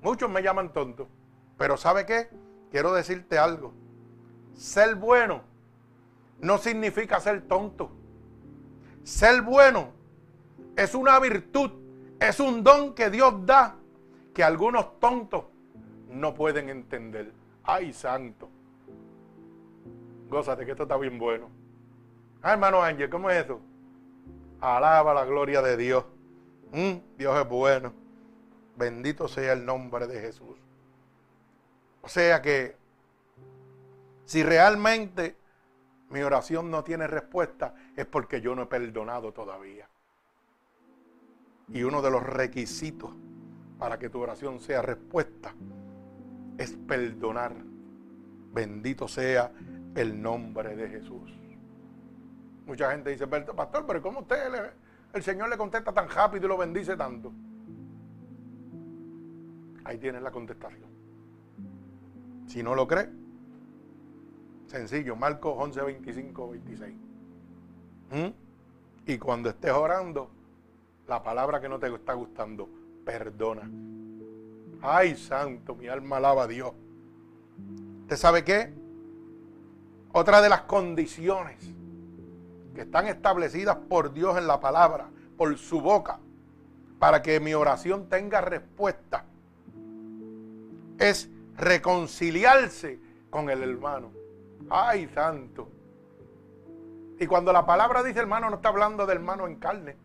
[0.00, 1.06] Muchos me llaman tonto.
[1.58, 2.30] Pero ¿sabe qué?
[2.70, 3.74] Quiero decirte algo.
[4.54, 5.42] Ser bueno
[6.40, 7.90] no significa ser tonto.
[9.02, 9.90] Ser bueno
[10.74, 11.70] es una virtud,
[12.18, 13.76] es un don que Dios da
[14.32, 15.44] que algunos tontos
[16.08, 17.30] no pueden entender.
[17.62, 18.48] Ay, santo.
[20.30, 21.50] Gózate que esto está bien bueno.
[22.40, 23.60] Ah, hermano Ángel, ¿cómo es eso?
[24.62, 26.06] Alaba la gloria de Dios.
[26.72, 27.92] Mm, Dios es bueno.
[28.76, 30.56] Bendito sea el nombre de Jesús.
[32.02, 32.76] O sea que
[34.24, 35.36] si realmente
[36.10, 39.88] mi oración no tiene respuesta es porque yo no he perdonado todavía.
[41.72, 43.10] Y uno de los requisitos
[43.78, 45.54] para que tu oración sea respuesta
[46.56, 47.54] es perdonar.
[48.52, 49.52] Bendito sea
[49.94, 51.32] el nombre de Jesús.
[52.66, 54.72] Mucha gente dice, pastor, pero ¿cómo usted,
[55.18, 57.32] el Señor le contesta tan rápido y lo bendice tanto?
[59.84, 60.88] Ahí tienes la contestación.
[62.46, 63.08] Si no lo cree,
[64.66, 66.94] sencillo, Marcos 11, 25, 26.
[69.06, 70.30] Y cuando estés orando,
[71.06, 72.68] la palabra que no te está gustando,
[73.04, 73.68] perdona.
[74.80, 76.72] Ay, santo, mi alma alaba a Dios.
[78.02, 78.72] ¿Usted sabe qué?
[80.12, 81.56] Otra de las condiciones
[82.78, 86.20] que están establecidas por Dios en la palabra, por su boca,
[87.00, 89.24] para que mi oración tenga respuesta,
[90.96, 94.12] es reconciliarse con el hermano.
[94.70, 95.68] Ay, santo.
[97.18, 99.96] Y cuando la palabra dice hermano, no está hablando de hermano en carne.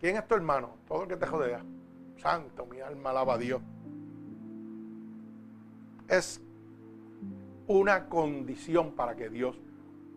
[0.00, 0.70] ¿Quién es tu hermano?
[0.88, 1.62] Todo el que te jodea.
[2.16, 3.60] Santo, mi alma alaba a Dios.
[6.08, 6.40] Es
[7.66, 9.54] una condición para que Dios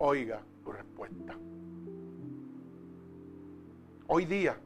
[0.04, 1.34] oiga tu respuesta.
[4.06, 4.56] Hoy día,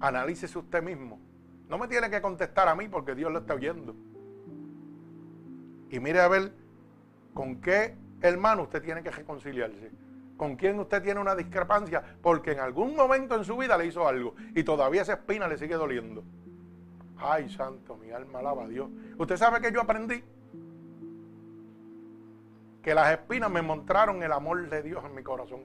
[0.00, 1.18] analícese usted mismo.
[1.70, 3.96] No me tiene que contestar a mí porque Dios lo está oyendo.
[5.90, 6.52] Y mire a ver
[7.32, 9.90] con qué hermano usted tiene que reconciliarse.
[10.36, 14.06] Con quién usted tiene una discrepancia porque en algún momento en su vida le hizo
[14.06, 16.22] algo y todavía esa espina le sigue doliendo.
[17.16, 18.90] Ay, santo, mi alma alaba a Dios.
[19.16, 20.22] Usted sabe que yo aprendí
[22.86, 25.64] que las espinas me mostraron el amor de Dios en mi corazón.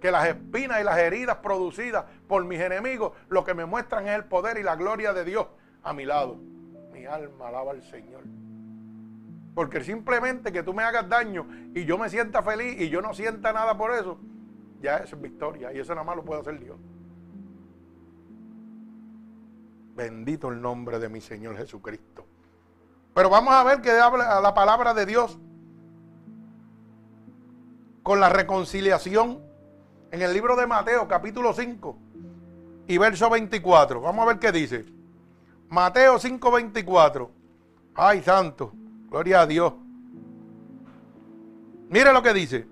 [0.00, 4.16] Que las espinas y las heridas producidas por mis enemigos lo que me muestran es
[4.16, 5.46] el poder y la gloria de Dios
[5.84, 6.38] a mi lado.
[6.92, 8.24] Mi alma alaba al Señor.
[9.54, 13.14] Porque simplemente que tú me hagas daño y yo me sienta feliz y yo no
[13.14, 14.18] sienta nada por eso,
[14.82, 15.72] ya es victoria.
[15.72, 16.78] Y eso nada más lo puede hacer Dios.
[19.94, 22.26] Bendito el nombre de mi Señor Jesucristo.
[23.14, 25.38] Pero vamos a ver que habla la palabra de Dios
[28.10, 29.40] con la reconciliación
[30.10, 31.96] en el libro de Mateo capítulo 5
[32.88, 34.00] y verso 24.
[34.00, 34.84] Vamos a ver qué dice.
[35.68, 37.30] Mateo 5, 24.
[37.94, 38.72] Ay, santo.
[39.08, 39.74] Gloria a Dios.
[41.88, 42.66] Mire lo que dice.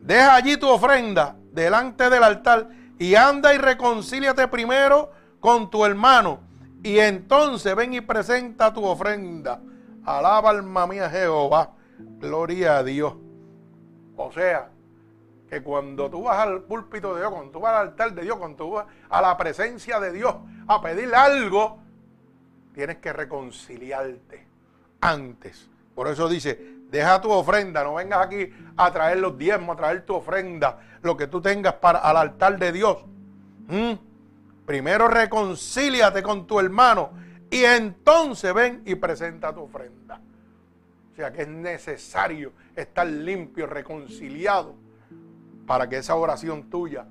[0.00, 6.40] Deja allí tu ofrenda delante del altar y anda y reconcíliate primero con tu hermano.
[6.82, 9.60] Y entonces ven y presenta tu ofrenda.
[10.02, 11.74] Alaba alma mía Jehová.
[11.98, 13.16] Gloria a Dios.
[14.22, 14.70] O sea,
[15.48, 18.36] que cuando tú vas al púlpito de Dios, cuando tú vas al altar de Dios,
[18.36, 20.34] cuando tú vas a la presencia de Dios
[20.66, 21.78] a pedir algo,
[22.72, 24.46] tienes que reconciliarte
[25.00, 25.68] antes.
[25.94, 26.58] Por eso dice,
[26.88, 31.16] deja tu ofrenda, no vengas aquí a traer los diezmos, a traer tu ofrenda, lo
[31.16, 33.04] que tú tengas para al altar de Dios.
[33.68, 33.92] ¿Mm?
[34.64, 37.10] Primero reconcíliate con tu hermano
[37.50, 40.20] y entonces ven y presenta tu ofrenda.
[41.12, 44.74] O sea que es necesario estar limpio, reconciliado,
[45.66, 47.06] para que esa oración tuya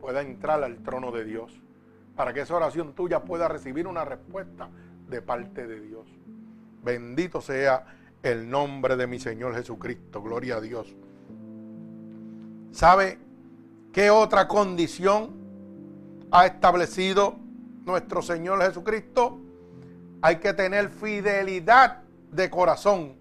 [0.00, 1.60] pueda entrar al trono de Dios.
[2.14, 4.68] Para que esa oración tuya pueda recibir una respuesta
[5.08, 6.06] de parte de Dios.
[6.82, 7.84] Bendito sea
[8.22, 10.22] el nombre de mi Señor Jesucristo.
[10.22, 10.94] Gloria a Dios.
[12.70, 13.18] ¿Sabe
[13.92, 15.34] qué otra condición
[16.30, 17.36] ha establecido
[17.84, 19.40] nuestro Señor Jesucristo?
[20.20, 22.02] Hay que tener fidelidad
[22.36, 23.16] de corazón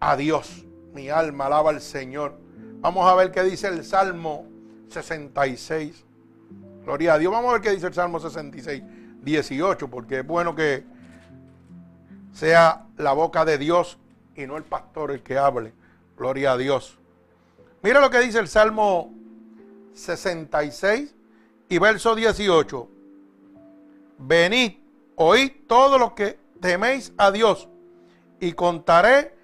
[0.00, 0.64] a Dios.
[0.94, 2.38] Mi alma alaba al Señor.
[2.80, 4.46] Vamos a ver qué dice el Salmo
[4.88, 6.04] 66.
[6.84, 7.30] Gloria a Dios.
[7.30, 8.82] Vamos a ver qué dice el Salmo 66,
[9.22, 10.84] 18, porque es bueno que
[12.32, 13.98] sea la boca de Dios
[14.34, 15.72] y no el pastor el que hable.
[16.16, 16.98] Gloria a Dios.
[17.82, 19.12] Mira lo que dice el Salmo
[19.92, 21.14] 66
[21.68, 22.88] y verso 18.
[24.18, 24.78] Venid,
[25.16, 27.68] oíd todo lo que teméis a Dios
[28.40, 29.34] y contaré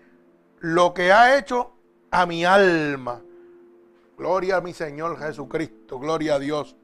[0.58, 1.72] lo que ha hecho
[2.10, 3.20] a mi alma.
[4.16, 6.76] Gloria a mi Señor Jesucristo, gloria a Dios.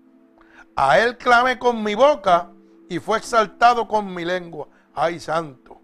[0.77, 2.51] A Él clamé con mi boca
[2.89, 4.69] y fue exaltado con mi lengua.
[4.95, 5.81] Ay, santo.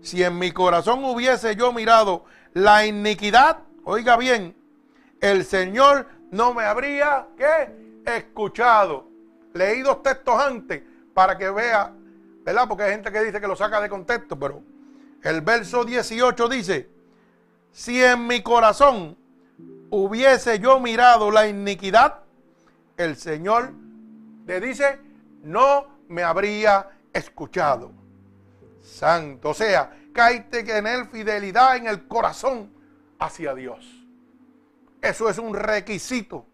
[0.00, 4.56] Si en mi corazón hubiese yo mirado la iniquidad, oiga bien,
[5.20, 7.28] el Señor no me habría.
[8.04, 9.08] Escuchado.
[9.52, 10.82] Leí dos textos antes
[11.14, 11.94] para que vea,
[12.44, 12.68] ¿verdad?
[12.68, 14.62] Porque hay gente que dice que lo saca de contexto, pero
[15.22, 16.90] el verso 18 dice,
[17.72, 19.16] si en mi corazón
[19.90, 22.20] hubiese yo mirado la iniquidad,
[22.96, 23.72] el Señor
[24.46, 25.00] le dice,
[25.42, 27.92] no me habría escuchado.
[28.82, 32.70] Santo, o sea, caíte en él fidelidad en el corazón
[33.18, 34.06] hacia Dios.
[35.00, 36.44] Eso es un requisito,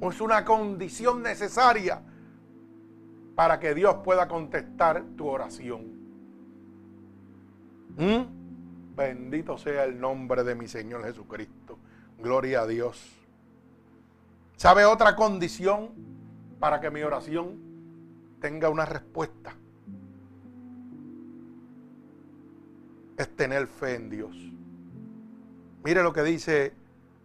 [0.00, 2.02] es una condición necesaria
[3.34, 6.02] para que Dios pueda contestar tu oración.
[7.96, 8.42] ¿Mm?
[8.96, 11.78] Bendito sea el nombre de mi Señor Jesucristo.
[12.18, 13.18] Gloria a Dios.
[14.56, 15.90] ¿Sabe otra condición
[16.60, 17.58] para que mi oración
[18.40, 19.54] tenga una respuesta?
[23.16, 24.36] Es tener fe en Dios.
[25.84, 26.74] Mire lo que dice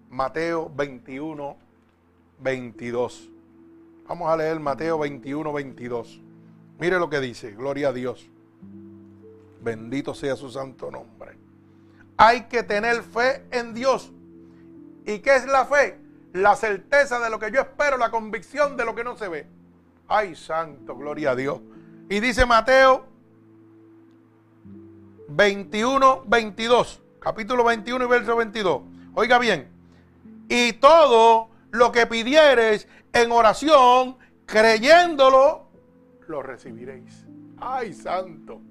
[0.10, 1.58] Mateo 21,
[2.40, 3.32] 22.
[4.08, 6.22] Vamos a leer Mateo 21, 22.
[6.80, 8.30] Mire lo que dice, gloria a Dios.
[9.62, 11.38] Bendito sea su santo nombre.
[12.16, 14.12] Hay que tener fe en Dios.
[15.06, 16.00] ¿Y qué es la fe?
[16.34, 19.48] La certeza de lo que yo espero, la convicción de lo que no se ve.
[20.08, 21.60] Ay, santo, gloria a Dios.
[22.10, 23.06] Y dice Mateo
[25.28, 27.02] 21, 22.
[27.20, 28.82] Capítulo 21 y verso 22.
[29.16, 29.68] Oiga bien.
[30.48, 32.88] Y todo lo que pidieres
[33.18, 35.70] en oración, creyéndolo,
[36.28, 37.28] lo recibiréis.
[37.60, 38.62] Ay, santo.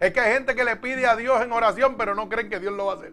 [0.00, 2.60] Es que hay gente que le pide a Dios en oración, pero no creen que
[2.60, 3.12] Dios lo va a hacer.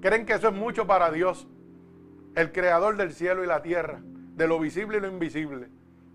[0.00, 1.46] Creen que eso es mucho para Dios,
[2.34, 5.68] el creador del cielo y la tierra, de lo visible y lo invisible.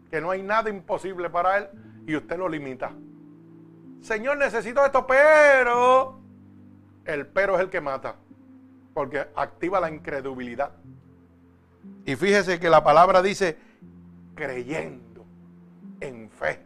[0.09, 1.67] Que no hay nada imposible para Él
[2.05, 2.91] y usted lo limita.
[4.01, 6.19] Señor, necesito esto, pero
[7.05, 8.15] el pero es el que mata,
[8.93, 10.71] porque activa la incredulidad.
[12.05, 13.57] Y fíjese que la palabra dice
[14.35, 15.25] creyendo
[15.99, 16.59] en fe.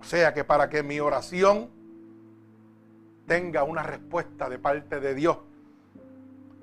[0.00, 1.70] O sea que para que mi oración
[3.26, 5.38] tenga una respuesta de parte de Dios,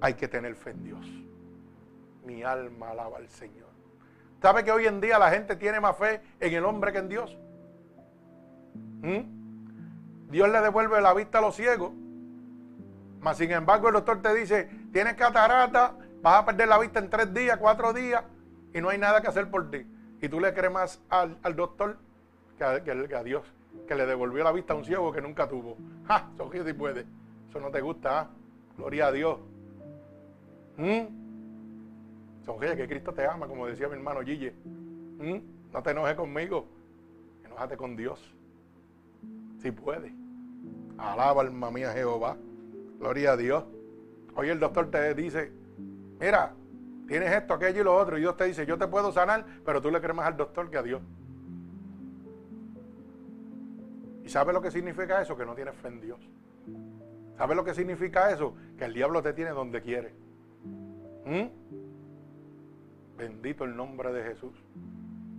[0.01, 1.05] hay que tener fe en Dios.
[2.25, 3.69] Mi alma alaba al Señor.
[4.41, 7.09] ¿Sabe que hoy en día la gente tiene más fe en el hombre que en
[7.09, 7.37] Dios?
[9.01, 10.29] ¿Mm?
[10.31, 11.91] Dios le devuelve la vista a los ciegos.
[13.21, 15.95] Mas sin embargo el doctor te dice, tienes catarata,
[16.25, 18.23] vas a perder la vista en tres días, cuatro días,
[18.73, 19.85] y no hay nada que hacer por ti.
[20.19, 21.97] Y tú le crees más al, doctor
[22.57, 23.43] que a, Dios,
[23.87, 25.77] que le devolvió la vista a un ciego que nunca tuvo.
[26.07, 26.31] ¡Ja!
[26.33, 27.05] Eso sí puede.
[27.47, 28.29] Eso no te gusta, ¿ah?
[28.75, 29.37] Gloria a Dios.
[30.77, 32.43] ¿Mm?
[32.43, 34.55] Sonríe que Cristo te ama, como decía mi hermano Gille.
[35.19, 35.37] ¿Mm?
[35.71, 36.65] No te enojes conmigo,
[37.45, 38.19] enójate con Dios.
[39.61, 40.11] Si puede.
[40.97, 42.35] Alaba alma mía Jehová.
[42.97, 43.63] Gloria a Dios.
[44.35, 45.51] Hoy el doctor te dice,
[46.25, 46.53] mira,
[47.07, 48.17] tienes esto, aquello y lo otro.
[48.17, 50.71] Y Dios te dice, yo te puedo sanar, pero tú le crees más al doctor
[50.71, 51.01] que a Dios.
[54.23, 55.37] ¿Y sabes lo que significa eso?
[55.37, 56.19] Que no tienes fe en Dios.
[57.37, 58.55] ¿Sabes lo que significa eso?
[58.75, 60.15] Que el diablo te tiene donde quiere.
[61.25, 61.45] ¿Mm?
[63.17, 64.53] Bendito el nombre de Jesús.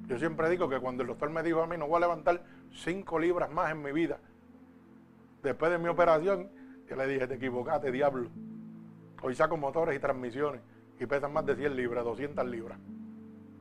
[0.07, 2.45] Yo siempre digo que cuando el doctor me dijo a mí, no voy a levantar
[2.71, 4.19] cinco libras más en mi vida,
[5.43, 6.49] después de mi operación,
[6.89, 8.29] yo le dije, te equivocaste, diablo.
[9.21, 10.61] Hoy saco motores y transmisiones
[10.99, 12.79] y pesan más de 100 libras, 200 libras.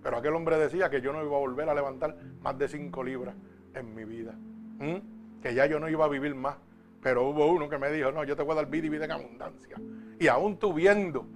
[0.02, 3.04] Pero aquel hombre decía que yo no iba a volver a levantar más de 5
[3.04, 3.36] libras
[3.74, 4.34] en mi vida.
[4.80, 5.42] ¿Mm?
[5.42, 6.56] Que ya yo no iba a vivir más.
[7.02, 9.06] Pero hubo uno que me dijo, no, yo te voy a dar vida y vida
[9.06, 9.78] en abundancia.
[10.20, 11.28] Y aún tú viendo,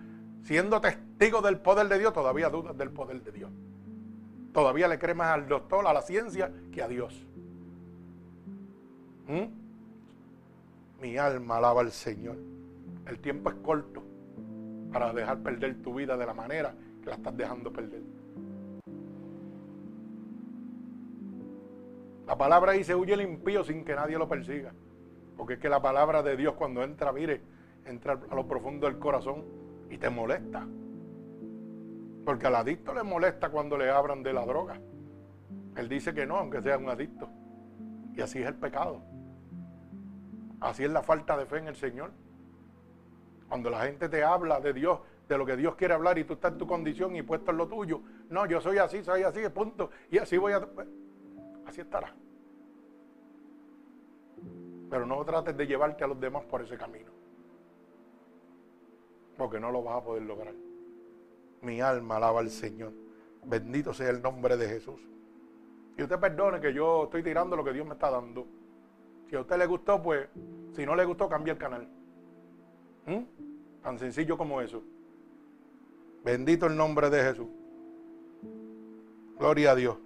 [0.43, 3.51] siendo testigo del poder de Dios, todavía dudas del poder de Dios.
[4.53, 7.25] Todavía le crees más al doctor, a la ciencia, que a Dios.
[9.27, 11.01] ¿Mm?
[11.01, 12.37] Mi alma alaba al Señor.
[13.05, 14.08] El tiempo es corto
[14.91, 18.01] para dejar perder tu vida de la manera que la estás dejando perder.
[22.27, 24.71] La palabra dice, huye el impío sin que nadie lo persiga.
[25.35, 27.41] Porque es que la palabra de Dios cuando entra, mire,
[27.85, 29.45] entra a lo profundo del corazón
[29.89, 30.67] y te molesta.
[32.25, 34.79] Porque al adicto le molesta cuando le abran de la droga.
[35.75, 37.29] Él dice que no, aunque sea un adicto.
[38.13, 39.01] Y así es el pecado.
[40.59, 42.11] Así es la falta de fe en el Señor.
[43.49, 46.33] Cuando la gente te habla de Dios, de lo que Dios quiere hablar y tú
[46.33, 48.01] estás en tu condición y puesto en lo tuyo.
[48.29, 49.89] No, yo soy así, soy así, punto.
[50.11, 50.67] Y así voy a...
[51.65, 52.13] Así estará.
[54.89, 57.11] Pero no trates de llevarte a los demás por ese camino.
[59.37, 60.53] Porque no lo vas a poder lograr.
[61.61, 62.93] Mi alma alaba al Señor.
[63.43, 65.01] Bendito sea el nombre de Jesús.
[65.97, 68.47] Y usted perdone que yo estoy tirando lo que Dios me está dando.
[69.29, 70.27] Si a usted le gustó, pues,
[70.71, 71.87] si no le gustó, cambie el canal.
[73.09, 73.25] ¿Mm?
[73.81, 74.83] Tan sencillo como eso.
[76.23, 77.47] Bendito el nombre de Jesús.
[79.39, 79.97] Gloria a Dios.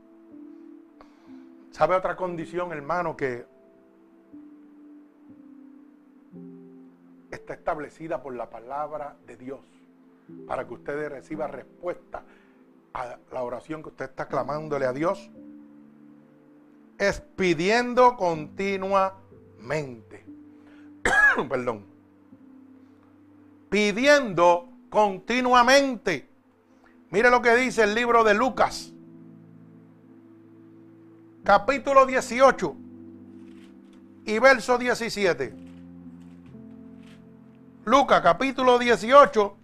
[1.72, 3.46] ¿Sabe otra condición, hermano, que
[7.32, 9.60] está establecida por la palabra de Dios
[10.48, 12.24] para que usted reciba respuesta
[12.94, 15.30] a la oración que usted está clamándole a Dios?
[16.98, 20.24] Es pidiendo continuamente.
[21.50, 21.93] Perdón.
[23.74, 26.30] Pidiendo continuamente.
[27.10, 28.94] Mire lo que dice el libro de Lucas,
[31.44, 32.76] capítulo 18
[34.28, 35.56] y verso 17.
[37.86, 39.58] Lucas capítulo 18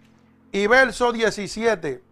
[0.54, 2.04] y verso 17.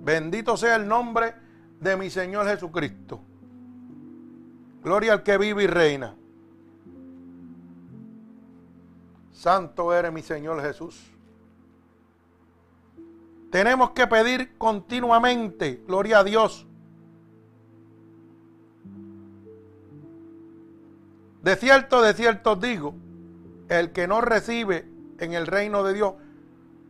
[0.00, 1.34] Bendito sea el nombre
[1.80, 3.22] de mi Señor Jesucristo.
[4.82, 6.14] Gloria al que vive y reina.
[9.36, 11.12] Santo eres mi Señor Jesús.
[13.50, 16.66] Tenemos que pedir continuamente, gloria a Dios.
[21.42, 22.94] De cierto, de cierto digo,
[23.68, 26.14] el que no recibe en el reino de Dios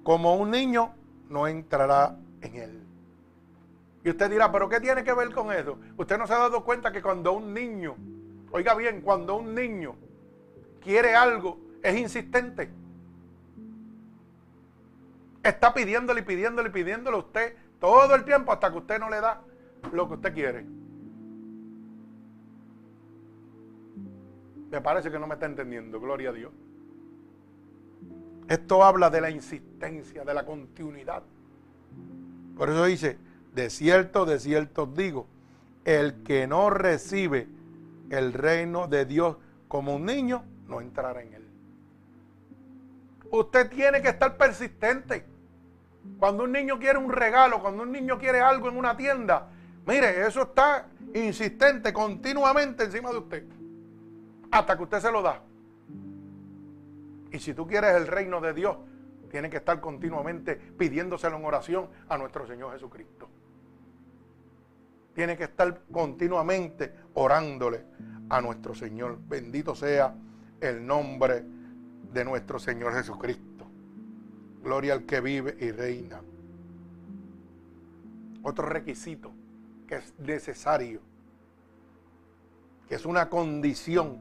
[0.05, 0.94] como un niño,
[1.28, 2.82] no entrará en él.
[4.05, 5.78] Y usted dirá, pero ¿qué tiene que ver con eso?
[5.97, 7.97] Usted no se ha dado cuenta que cuando un niño,
[8.53, 9.97] oiga bien, cuando un niño
[10.80, 12.68] quiere algo, es insistente.
[15.43, 19.09] Está pidiéndole y pidiéndole y pidiéndole a usted todo el tiempo hasta que usted no
[19.09, 19.41] le da
[19.93, 20.64] lo que usted quiere.
[24.70, 26.53] Me parece que no me está entendiendo, gloria a Dios.
[28.49, 31.22] Esto habla de la insistencia, de la continuidad.
[32.57, 33.16] Por eso dice,
[33.55, 35.28] de cierto, de cierto digo,
[35.84, 37.47] el que no recibe
[38.11, 39.37] el reino de Dios
[39.68, 41.45] como un niño, no entrará en él.
[43.31, 45.24] Usted tiene que estar persistente.
[46.18, 49.49] Cuando un niño quiere un regalo, cuando un niño quiere algo en una tienda,
[49.87, 53.45] mire, eso está insistente continuamente encima de usted.
[54.51, 55.43] Hasta que usted se lo da.
[57.33, 58.77] Y si tú quieres el reino de Dios,
[59.31, 63.29] tiene que estar continuamente pidiéndoselo en oración a nuestro Señor Jesucristo.
[65.14, 67.85] Tiene que estar continuamente orándole
[68.29, 69.18] a nuestro Señor.
[69.27, 70.14] Bendito sea
[70.61, 71.45] el nombre
[72.17, 73.67] de nuestro Señor Jesucristo.
[74.62, 76.23] Gloria al que vive y reina.
[78.43, 79.31] Otro requisito
[79.87, 81.01] que es necesario,
[82.89, 84.19] que es una condición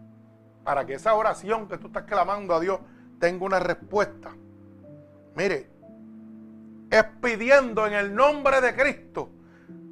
[0.63, 2.79] para que esa oración que tú estás clamando a Dios
[3.19, 4.35] tenga una respuesta.
[5.35, 5.69] Mire,
[6.91, 9.29] es pidiendo en el nombre de Cristo.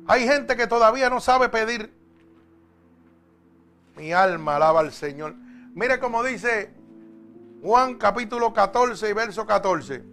[0.07, 1.93] Hay gente que todavía no sabe pedir.
[3.95, 5.35] Mi alma alaba al Señor.
[5.73, 6.82] Mire como dice
[7.63, 10.03] Juan capítulo 14 y verso 14.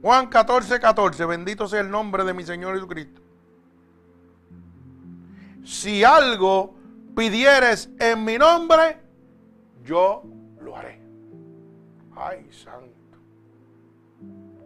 [0.00, 1.26] Juan 14, 14.
[1.26, 3.20] Bendito sea el nombre de mi Señor Jesucristo.
[5.64, 6.74] Si algo
[7.14, 8.98] pidieres en mi nombre,
[9.84, 10.22] yo
[10.62, 10.98] lo haré.
[12.16, 12.88] Ay, santo.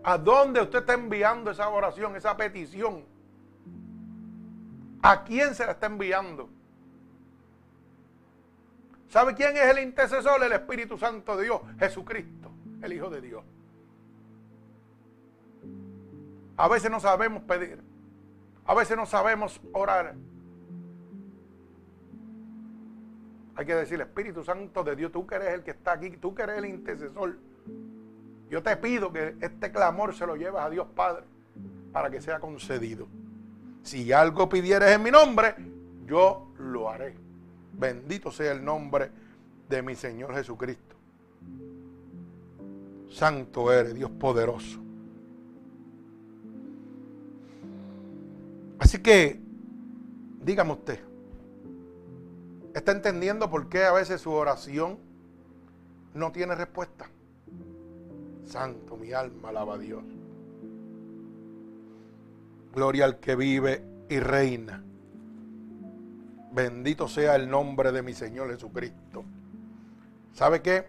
[0.04, 3.04] ¿A dónde usted está enviando esa oración, esa petición?
[5.02, 6.48] ¿A quién se la está enviando?
[9.12, 10.42] ¿Sabe quién es el intercesor?
[10.42, 12.50] El Espíritu Santo de Dios, Jesucristo,
[12.80, 13.44] el Hijo de Dios.
[16.56, 17.78] A veces no sabemos pedir.
[18.64, 20.14] A veces no sabemos orar.
[23.54, 26.34] Hay que decir, Espíritu Santo de Dios, tú que eres el que está aquí, tú
[26.34, 27.36] que eres el intercesor.
[28.48, 31.24] Yo te pido que este clamor se lo lleves a Dios Padre
[31.92, 33.08] para que sea concedido.
[33.82, 35.54] Si algo pidieres en mi nombre,
[36.06, 37.14] yo lo haré.
[37.72, 39.10] Bendito sea el nombre
[39.68, 40.96] de mi Señor Jesucristo.
[43.10, 44.80] Santo eres, Dios poderoso.
[48.78, 49.40] Así que,
[50.42, 51.00] dígame usted,
[52.74, 54.98] está entendiendo por qué a veces su oración
[56.14, 57.08] no tiene respuesta.
[58.44, 60.02] Santo, mi alma alaba a Dios.
[62.74, 64.82] Gloria al que vive y reina.
[66.52, 69.24] Bendito sea el nombre de mi Señor Jesucristo.
[70.34, 70.86] ¿Sabe qué?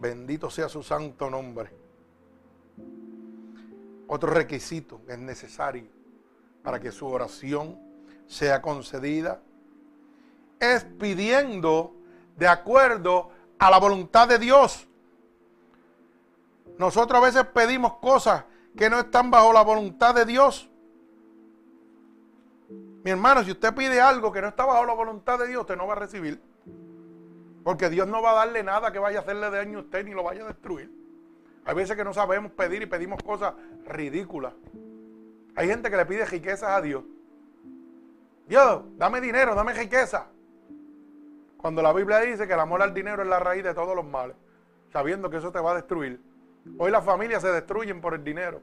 [0.00, 1.70] Bendito sea su santo nombre.
[4.08, 5.86] Otro requisito es necesario
[6.64, 7.78] para que su oración
[8.26, 9.40] sea concedida
[10.58, 11.94] es pidiendo
[12.36, 14.88] de acuerdo a la voluntad de Dios.
[16.78, 18.44] Nosotros a veces pedimos cosas
[18.76, 20.68] que no están bajo la voluntad de Dios.
[23.04, 25.76] Mi hermano, si usted pide algo que no está bajo la voluntad de Dios, usted
[25.76, 26.40] no va a recibir.
[27.64, 30.12] Porque Dios no va a darle nada que vaya a hacerle daño a usted ni
[30.12, 30.90] lo vaya a destruir.
[31.64, 33.54] Hay veces que no sabemos pedir y pedimos cosas
[33.86, 34.52] ridículas.
[35.54, 37.04] Hay gente que le pide riquezas a Dios.
[38.48, 40.26] Dios, dame dinero, dame riqueza.
[41.56, 44.04] Cuando la Biblia dice que el amor al dinero es la raíz de todos los
[44.04, 44.36] males,
[44.92, 46.20] sabiendo que eso te va a destruir.
[46.78, 48.60] Hoy las familias se destruyen por el dinero.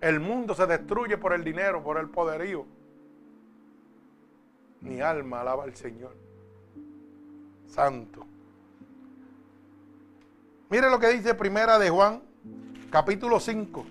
[0.00, 2.66] El mundo se destruye por el dinero, por el poderío.
[4.84, 6.14] Mi alma alaba al Señor.
[7.66, 8.26] Santo.
[10.68, 12.22] Mire lo que dice Primera de Juan,
[12.90, 13.84] capítulo 5.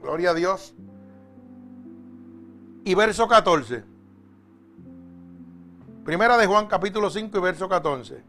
[0.00, 0.74] Gloria a Dios.
[2.84, 3.82] Y verso 14.
[6.04, 8.22] Primera de Juan, capítulo 5 y verso 14.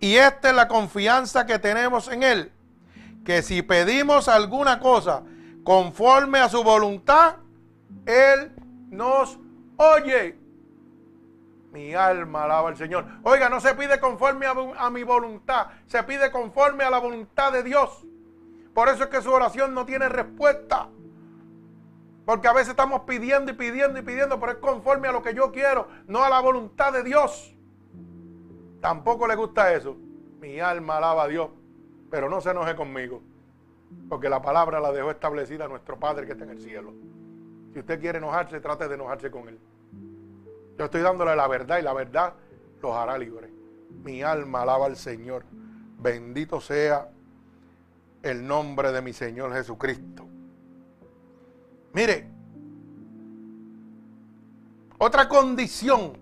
[0.00, 2.52] Y esta es la confianza que tenemos en Él,
[3.26, 5.22] que si pedimos alguna cosa
[5.62, 7.36] conforme a su voluntad,
[8.06, 8.52] Él
[8.88, 9.38] nos
[9.80, 10.38] oye.
[11.72, 13.04] Mi alma alaba al Señor.
[13.22, 17.62] Oiga, no se pide conforme a, mi voluntad, se pide conforme a la voluntad de
[17.62, 18.04] Dios.
[18.74, 20.88] Por eso es que su oración no tiene respuesta.
[22.24, 25.34] Porque a veces estamos pidiendo y pidiendo y pidiendo, pero es conforme a lo que
[25.34, 27.54] yo quiero, no a la voluntad de Dios.
[28.80, 29.96] Tampoco le gusta eso.
[30.40, 31.50] Mi alma alaba a Dios,
[32.10, 33.22] pero no se enoje conmigo.
[34.08, 36.92] Porque la palabra la dejó establecida nuestro Padre que está en el cielo.
[37.72, 39.58] Si usted quiere enojarse, trate de enojarse con Él.
[40.78, 42.34] Yo estoy dándole la verdad y la verdad
[42.82, 43.50] los hará libres.
[44.02, 45.44] Mi alma alaba al Señor.
[45.98, 47.10] Bendito sea
[48.22, 50.26] el nombre de mi Señor Jesucristo.
[51.92, 52.28] Mire,
[54.98, 56.18] otra condición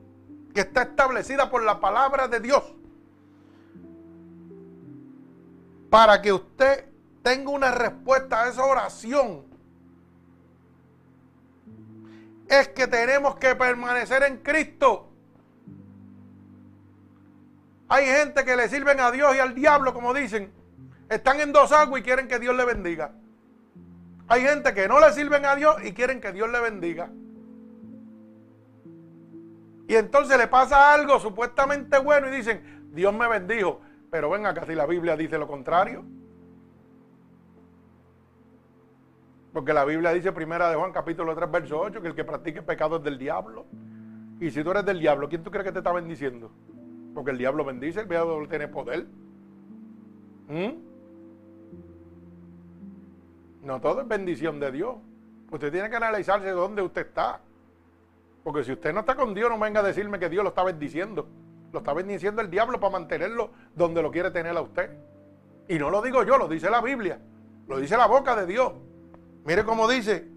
[0.54, 2.62] que está establecida por la palabra de Dios
[5.90, 6.86] para que usted
[7.22, 9.47] tenga una respuesta a esa oración
[12.48, 15.10] es que tenemos que permanecer en Cristo.
[17.88, 20.52] Hay gente que le sirven a Dios y al diablo, como dicen.
[21.08, 23.12] Están en dos aguas y quieren que Dios le bendiga.
[24.28, 27.10] Hay gente que no le sirven a Dios y quieren que Dios le bendiga.
[29.86, 33.80] Y entonces le pasa algo supuestamente bueno y dicen, Dios me bendijo.
[34.10, 36.04] Pero venga acá si la Biblia dice lo contrario.
[39.58, 42.62] Porque la Biblia dice primera de Juan capítulo 3 verso 8 que el que practique
[42.62, 43.66] pecado es del diablo.
[44.38, 46.52] Y si tú eres del diablo, ¿quién tú crees que te está bendiciendo?
[47.12, 49.08] Porque el diablo bendice, el diablo tiene poder.
[50.46, 50.74] ¿Mm?
[53.64, 54.94] No todo es bendición de Dios.
[55.50, 57.40] Usted tiene que analizarse dónde usted está.
[58.44, 60.62] Porque si usted no está con Dios, no venga a decirme que Dios lo está
[60.62, 61.26] bendiciendo.
[61.72, 64.88] Lo está bendiciendo el diablo para mantenerlo donde lo quiere tener a usted.
[65.66, 67.18] Y no lo digo yo, lo dice la Biblia.
[67.66, 68.72] Lo dice la boca de Dios.
[69.44, 70.28] Mire cómo dice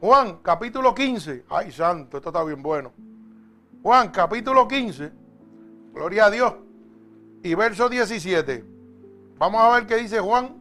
[0.00, 1.44] Juan capítulo 15.
[1.48, 2.92] Ay, santo, esto está bien bueno.
[3.82, 5.12] Juan capítulo 15.
[5.92, 6.54] Gloria a Dios.
[7.42, 8.64] Y verso 17.
[9.38, 10.56] Vamos a ver qué dice Juan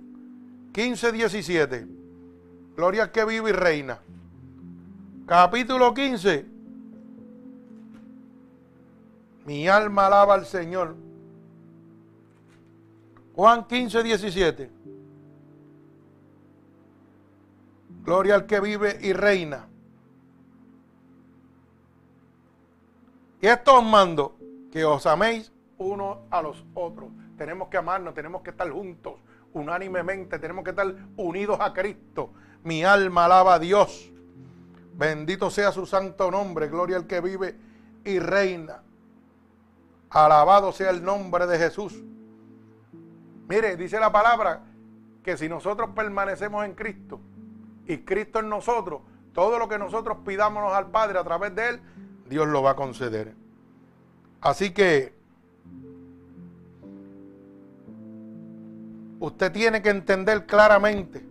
[0.74, 1.88] 15, 17.
[2.76, 4.00] Gloria al que vive y reina.
[5.26, 6.45] Capítulo 15.
[9.45, 10.95] Mi alma alaba al Señor.
[13.36, 14.72] Juan 15, 17.
[18.04, 19.68] Gloria al que vive y reina.
[23.41, 24.38] Y esto os mando,
[24.72, 27.10] que os améis unos a los otros.
[27.38, 29.16] Tenemos que amarnos, tenemos que estar juntos,
[29.54, 32.32] unánimemente, tenemos que estar unidos a Cristo.
[32.64, 34.12] Mi alma alaba a Dios.
[34.93, 37.56] Bendito sea su santo nombre, gloria al que vive
[38.04, 38.84] y reina.
[40.10, 42.04] Alabado sea el nombre de Jesús.
[43.47, 44.64] Mire, dice la palabra
[45.24, 47.22] que si nosotros permanecemos en Cristo,
[47.90, 49.02] y Cristo en nosotros,
[49.34, 51.82] todo lo que nosotros pidámonos al Padre a través de Él,
[52.30, 53.34] Dios lo va a conceder.
[54.42, 55.12] Así que
[59.20, 61.26] usted tiene que entender claramente.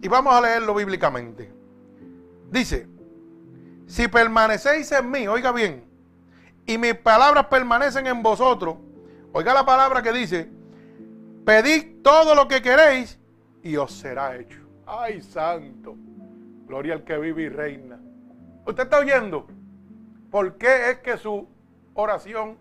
[0.00, 1.52] Y vamos a leerlo bíblicamente.
[2.50, 2.88] Dice,
[3.86, 5.84] si permanecéis en mí, oiga bien,
[6.66, 8.78] y mis palabras permanecen en vosotros,
[9.32, 10.50] oiga la palabra que dice,
[11.44, 13.21] pedid todo lo que queréis
[13.62, 14.60] y os será hecho.
[14.86, 15.96] Ay, santo,
[16.66, 17.98] gloria al que vive y reina.
[18.66, 19.46] ¿Usted está oyendo?
[20.30, 21.46] ¿Por qué es que su
[21.94, 22.56] oración,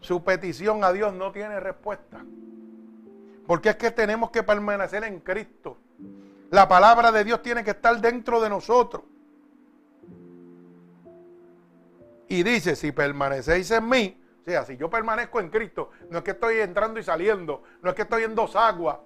[0.00, 2.24] su petición a Dios no tiene respuesta?
[3.46, 5.76] Porque es que tenemos que permanecer en Cristo.
[6.50, 9.04] La palabra de Dios tiene que estar dentro de nosotros.
[12.28, 16.24] Y dice, si permanecéis en mí, o sea, si yo permanezco en Cristo, no es
[16.24, 18.98] que estoy entrando y saliendo, no es que estoy en dos aguas,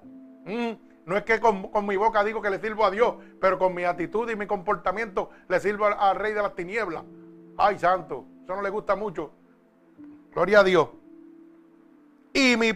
[0.44, 3.84] no es que con, mi boca digo que le sirvo a Dios, pero con mi
[3.84, 7.04] actitud y mi comportamiento le sirvo al, rey de las tinieblas.
[7.56, 9.30] Ay, santo, eso no le gusta mucho.
[10.32, 10.88] Gloria a Dios.
[12.32, 12.72] Y, mi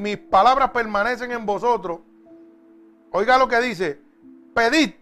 [0.00, 2.00] mis palabras permanecen en vosotros.
[3.10, 4.00] Oiga lo que dice,
[4.54, 4.94] pedid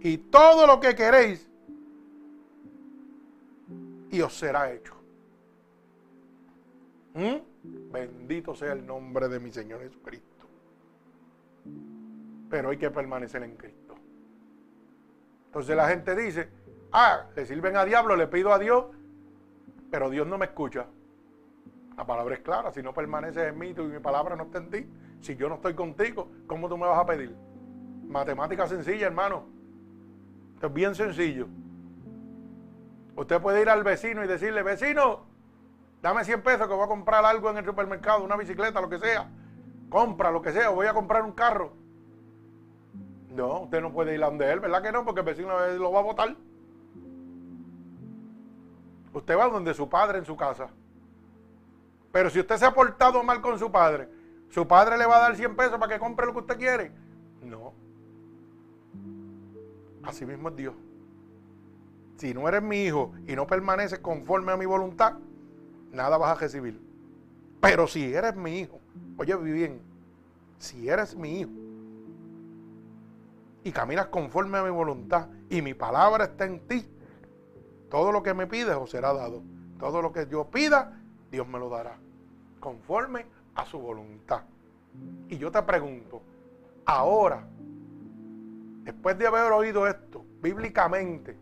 [0.00, 1.48] y todo lo que queréis
[4.10, 4.94] y os será hecho.
[7.14, 7.92] ¿Mm?
[7.92, 10.33] Bendito sea el nombre de mi Señor Jesucristo.
[12.54, 13.96] Pero hay que permanecer en Cristo.
[15.46, 16.48] Entonces la gente dice,
[16.92, 18.84] ah, le sirven a diablo, le pido a Dios,
[19.90, 20.86] pero Dios no me escucha.
[21.96, 24.70] La palabra es clara, si no permaneces en mí y mi palabra no está en
[24.70, 24.88] ti,
[25.20, 27.34] si yo no estoy contigo, ¿cómo tú me vas a pedir?
[28.06, 29.46] Matemática sencilla, hermano.
[30.54, 31.48] Esto es bien sencillo.
[33.16, 35.26] Usted puede ir al vecino y decirle, vecino,
[36.00, 39.00] dame 100 pesos que voy a comprar algo en el supermercado, una bicicleta, lo que
[39.00, 39.28] sea.
[39.90, 41.82] Compra lo que sea, voy a comprar un carro.
[43.34, 45.04] No, usted no puede ir a donde él, ¿verdad que no?
[45.04, 46.36] Porque el vecino lo va a votar.
[49.12, 50.68] Usted va donde su padre en su casa.
[52.12, 54.08] Pero si usted se ha portado mal con su padre,
[54.50, 56.92] ¿su padre le va a dar 100 pesos para que compre lo que usted quiere?
[57.42, 57.72] No.
[60.04, 60.74] Así mismo es Dios
[62.16, 65.14] si no eres mi hijo y no permaneces conforme a mi voluntad,
[65.92, 66.80] nada vas a recibir.
[67.60, 68.80] Pero si eres mi hijo,
[69.16, 69.80] oye bien,
[70.58, 71.50] si eres mi hijo
[73.64, 76.86] y caminas conforme a mi voluntad y mi palabra está en ti,
[77.90, 79.42] todo lo que me pides os será dado.
[79.78, 81.00] Todo lo que yo pida,
[81.30, 81.96] Dios me lo dará,
[82.60, 84.42] conforme a su voluntad.
[85.28, 86.22] Y yo te pregunto,
[86.84, 87.46] ahora,
[88.82, 91.36] después de haber oído esto, bíblicamente,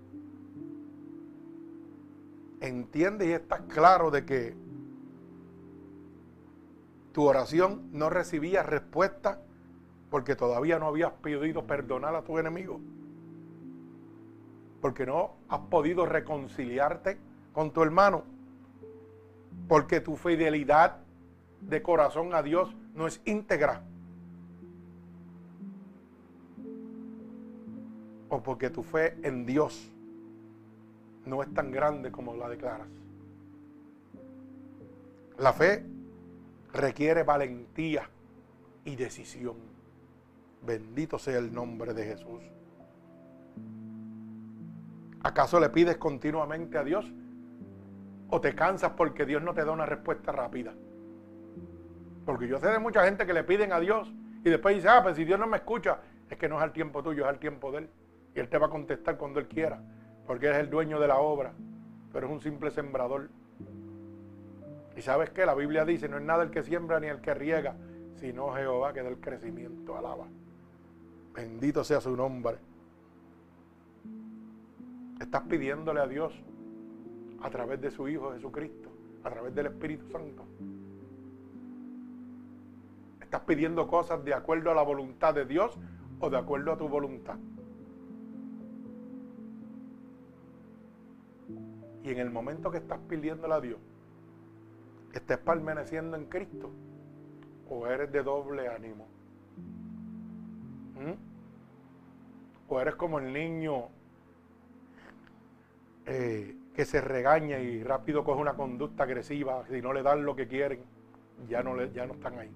[2.61, 4.55] entiende y estás claro de que
[7.13, 9.43] tu oración no recibía respuesta
[10.13, 12.79] porque todavía no habías pedido perdonar a tu enemigo.
[14.83, 17.17] Porque no has podido reconciliarte
[17.55, 18.23] con tu hermano.
[19.69, 20.99] Porque tu fidelidad
[21.63, 23.85] de corazón a Dios no es íntegra.
[28.29, 29.91] O porque tu fe en Dios
[31.25, 32.89] no es tan grande como la declaras.
[35.39, 35.87] La fe
[36.75, 38.11] requiere valentía
[38.85, 39.72] y decisión.
[40.63, 42.43] Bendito sea el nombre de Jesús.
[45.23, 47.11] ¿Acaso le pides continuamente a Dios?
[48.29, 50.73] ¿O te cansas porque Dios no te da una respuesta rápida?
[52.25, 54.13] Porque yo sé de mucha gente que le piden a Dios
[54.45, 55.99] y después dice, ah, pues si Dios no me escucha,
[56.31, 57.91] es que no es al tiempo tuyo, es al tiempo de Él.
[58.35, 59.81] Y Él te va a contestar cuando Él quiera
[60.27, 61.53] porque es el dueño de la obra,
[62.13, 63.29] pero es un simple sembrador.
[64.97, 67.35] Y sabes que la Biblia dice, no es nada el que siembra ni el que
[67.35, 67.75] riega,
[68.17, 70.27] sino Jehová que da el crecimiento, alaba.
[71.35, 72.59] Bendito sea su nombre.
[75.21, 76.33] Estás pidiéndole a Dios
[77.43, 78.91] a través de su Hijo Jesucristo,
[79.25, 80.45] a través del Espíritu Santo.
[83.21, 85.79] Estás pidiendo cosas de acuerdo a la voluntad de Dios
[86.21, 87.39] o de acuerdo a tu voluntad.
[92.05, 93.79] Y en el momento que estás pidiéndole a Dios,
[95.15, 96.71] estés permaneciendo en Cristo,
[97.69, 99.07] o eres de doble ánimo.
[102.69, 103.89] O eres como el niño
[106.07, 110.35] eh, que se regaña y rápido coge una conducta agresiva, si no le dan lo
[110.35, 110.81] que quieren,
[111.49, 112.51] ya no, ya no están ahí.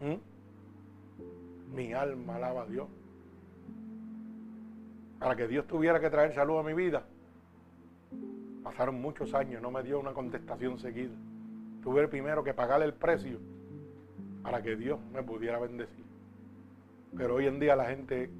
[0.00, 1.74] ¿Mm?
[1.74, 2.88] Mi alma alaba a Dios.
[5.18, 7.04] Para que Dios tuviera que traer salud a mi vida,
[8.66, 11.14] Pasaron muchos años, no me dio una contestación seguida.
[11.84, 13.38] Tuve primero que pagarle el precio
[14.42, 16.04] para que Dios me pudiera bendecir.
[17.14, 18.30] Pero hoy en día la gente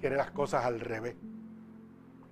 [0.00, 1.16] quiere las cosas al revés.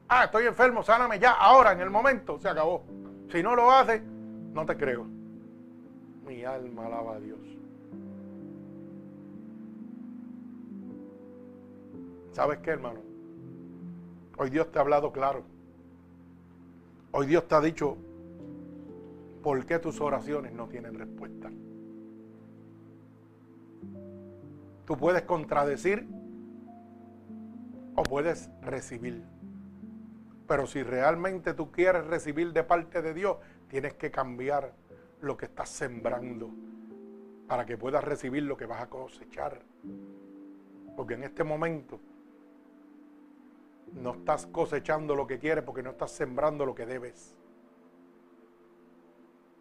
[0.09, 2.85] Ah, estoy enfermo, sáname ya, ahora, en el momento, se acabó.
[3.31, 5.07] Si no lo hace, no te creo.
[6.27, 7.39] Mi alma alaba a Dios.
[12.33, 13.01] ¿Sabes qué, hermano?
[14.37, 15.45] Hoy Dios te ha hablado claro.
[17.13, 17.97] Hoy Dios te ha dicho
[19.43, 21.51] por qué tus oraciones no tienen respuesta.
[24.91, 26.05] Tú puedes contradecir
[27.95, 29.23] o puedes recibir.
[30.49, 33.37] Pero si realmente tú quieres recibir de parte de Dios,
[33.69, 34.75] tienes que cambiar
[35.21, 36.51] lo que estás sembrando
[37.47, 39.63] para que puedas recibir lo que vas a cosechar.
[40.97, 42.01] Porque en este momento
[43.93, 47.37] no estás cosechando lo que quieres porque no estás sembrando lo que debes.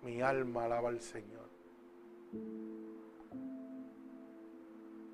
[0.01, 1.49] Mi alma alaba al Señor.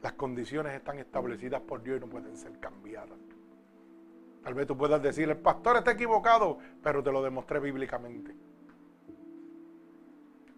[0.06, 3.18] Las condiciones están establecidas por Dios y no pueden ser cambiadas.
[4.44, 8.36] Tal vez tú puedas decir, el pastor está equivocado, pero te lo demostré bíblicamente.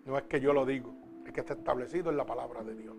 [0.04, 0.93] No es que yo lo digo,
[1.26, 2.98] es que está establecido en la palabra de Dios.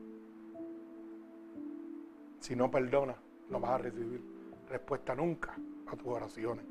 [2.41, 3.19] Si no perdonas,
[3.51, 4.23] no vas a recibir
[4.71, 5.55] respuesta nunca
[5.87, 6.65] a tus oraciones.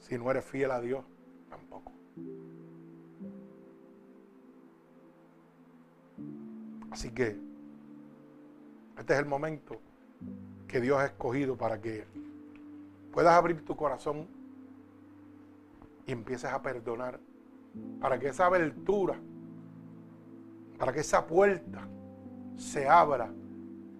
[0.00, 1.04] Si no eres fiel a Dios,
[1.50, 1.92] tampoco.
[6.92, 7.38] Así que
[8.98, 9.80] este es el momento
[10.68, 12.04] que Dios ha escogido para que
[13.10, 14.28] puedas abrir tu corazón
[16.06, 17.18] y empieces a perdonar.
[17.98, 19.14] Para que esa abertura,
[20.78, 21.88] para que esa puerta
[22.58, 23.32] se abra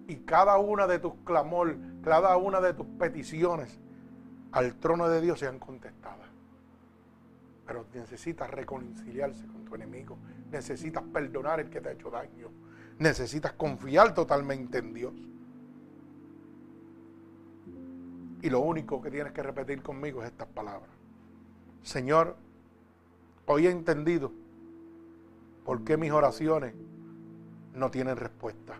[0.07, 3.79] y cada una de tus clamor, cada una de tus peticiones
[4.51, 6.29] al trono de Dios sean contestadas.
[7.65, 10.19] Pero necesitas reconciliarse con tu enemigo,
[10.51, 12.49] necesitas perdonar el que te ha hecho daño,
[12.99, 15.13] necesitas confiar totalmente en Dios.
[18.41, 20.89] Y lo único que tienes que repetir conmigo es estas palabras.
[21.81, 22.35] Señor,
[23.45, 24.31] hoy he entendido
[25.63, 26.73] por qué mis oraciones
[27.73, 28.77] no tienen respuesta.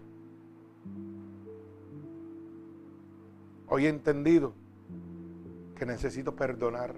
[3.68, 4.54] Hoy he entendido
[5.78, 6.96] que necesito perdonar,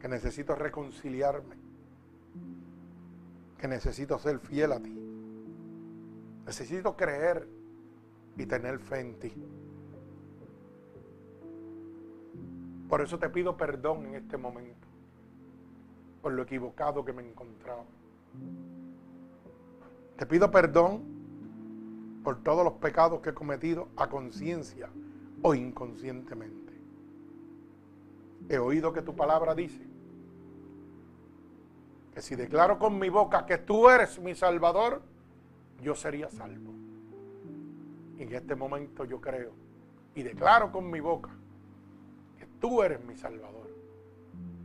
[0.00, 1.56] que necesito reconciliarme,
[3.58, 5.05] que necesito ser fiel a ti.
[6.46, 7.48] Necesito creer
[8.36, 9.32] y tener fe en ti.
[12.88, 14.86] Por eso te pido perdón en este momento,
[16.22, 17.84] por lo equivocado que me he encontrado.
[20.16, 21.02] Te pido perdón
[22.22, 24.88] por todos los pecados que he cometido a conciencia
[25.42, 26.72] o inconscientemente.
[28.48, 29.84] He oído que tu palabra dice
[32.14, 35.02] que si declaro con mi boca que tú eres mi Salvador,
[35.82, 36.72] yo sería salvo.
[38.18, 39.52] Y en este momento yo creo
[40.14, 41.30] y declaro con mi boca
[42.38, 43.68] que tú eres mi Salvador.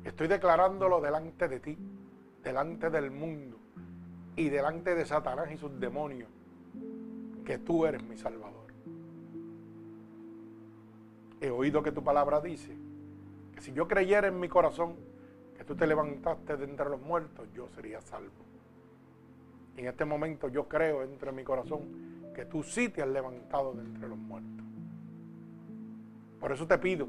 [0.03, 1.77] Estoy declarándolo delante de ti,
[2.43, 3.57] delante del mundo
[4.35, 6.29] y delante de Satanás y sus demonios,
[7.45, 8.61] que tú eres mi Salvador.
[11.41, 12.75] He oído que tu palabra dice
[13.53, 14.95] que si yo creyera en mi corazón
[15.57, 18.50] que tú te levantaste de entre los muertos, yo sería salvo.
[19.77, 23.81] En este momento yo creo entre mi corazón que tú sí te has levantado de
[23.81, 24.65] entre los muertos.
[26.39, 27.07] Por eso te pido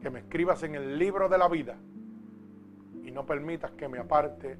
[0.00, 1.76] que me escribas en el libro de la vida
[3.02, 4.58] y no permitas que me aparte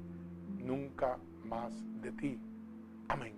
[0.57, 2.39] nunca más de ti.
[3.07, 3.35] Amén.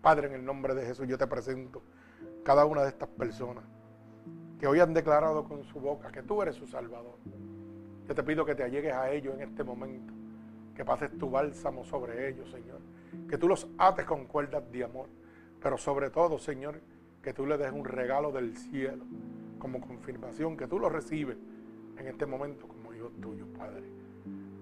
[0.00, 1.82] Padre, en el nombre de Jesús yo te presento
[2.42, 3.64] cada una de estas personas
[4.58, 7.16] que hoy han declarado con su boca que tú eres su Salvador.
[8.08, 10.12] Yo te pido que te allegues a ellos en este momento,
[10.74, 12.80] que pases tu bálsamo sobre ellos, Señor
[13.28, 15.08] que tú los ates con cuerdas de amor,
[15.62, 16.80] pero sobre todo, Señor,
[17.22, 19.04] que tú le des un regalo del cielo
[19.58, 21.36] como confirmación, que tú lo recibes
[21.98, 23.84] en este momento como hijo tuyo, Padre.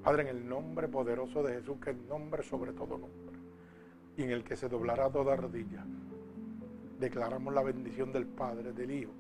[0.03, 3.39] Padre, en el nombre poderoso de Jesús, que es nombre sobre todo nombre,
[4.17, 5.85] y en el que se doblará toda rodilla,
[6.99, 9.13] declaramos la bendición del Padre, del Hijo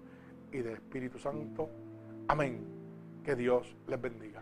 [0.52, 1.68] y del Espíritu Santo.
[2.26, 2.60] Amén.
[3.22, 4.37] Que Dios les bendiga.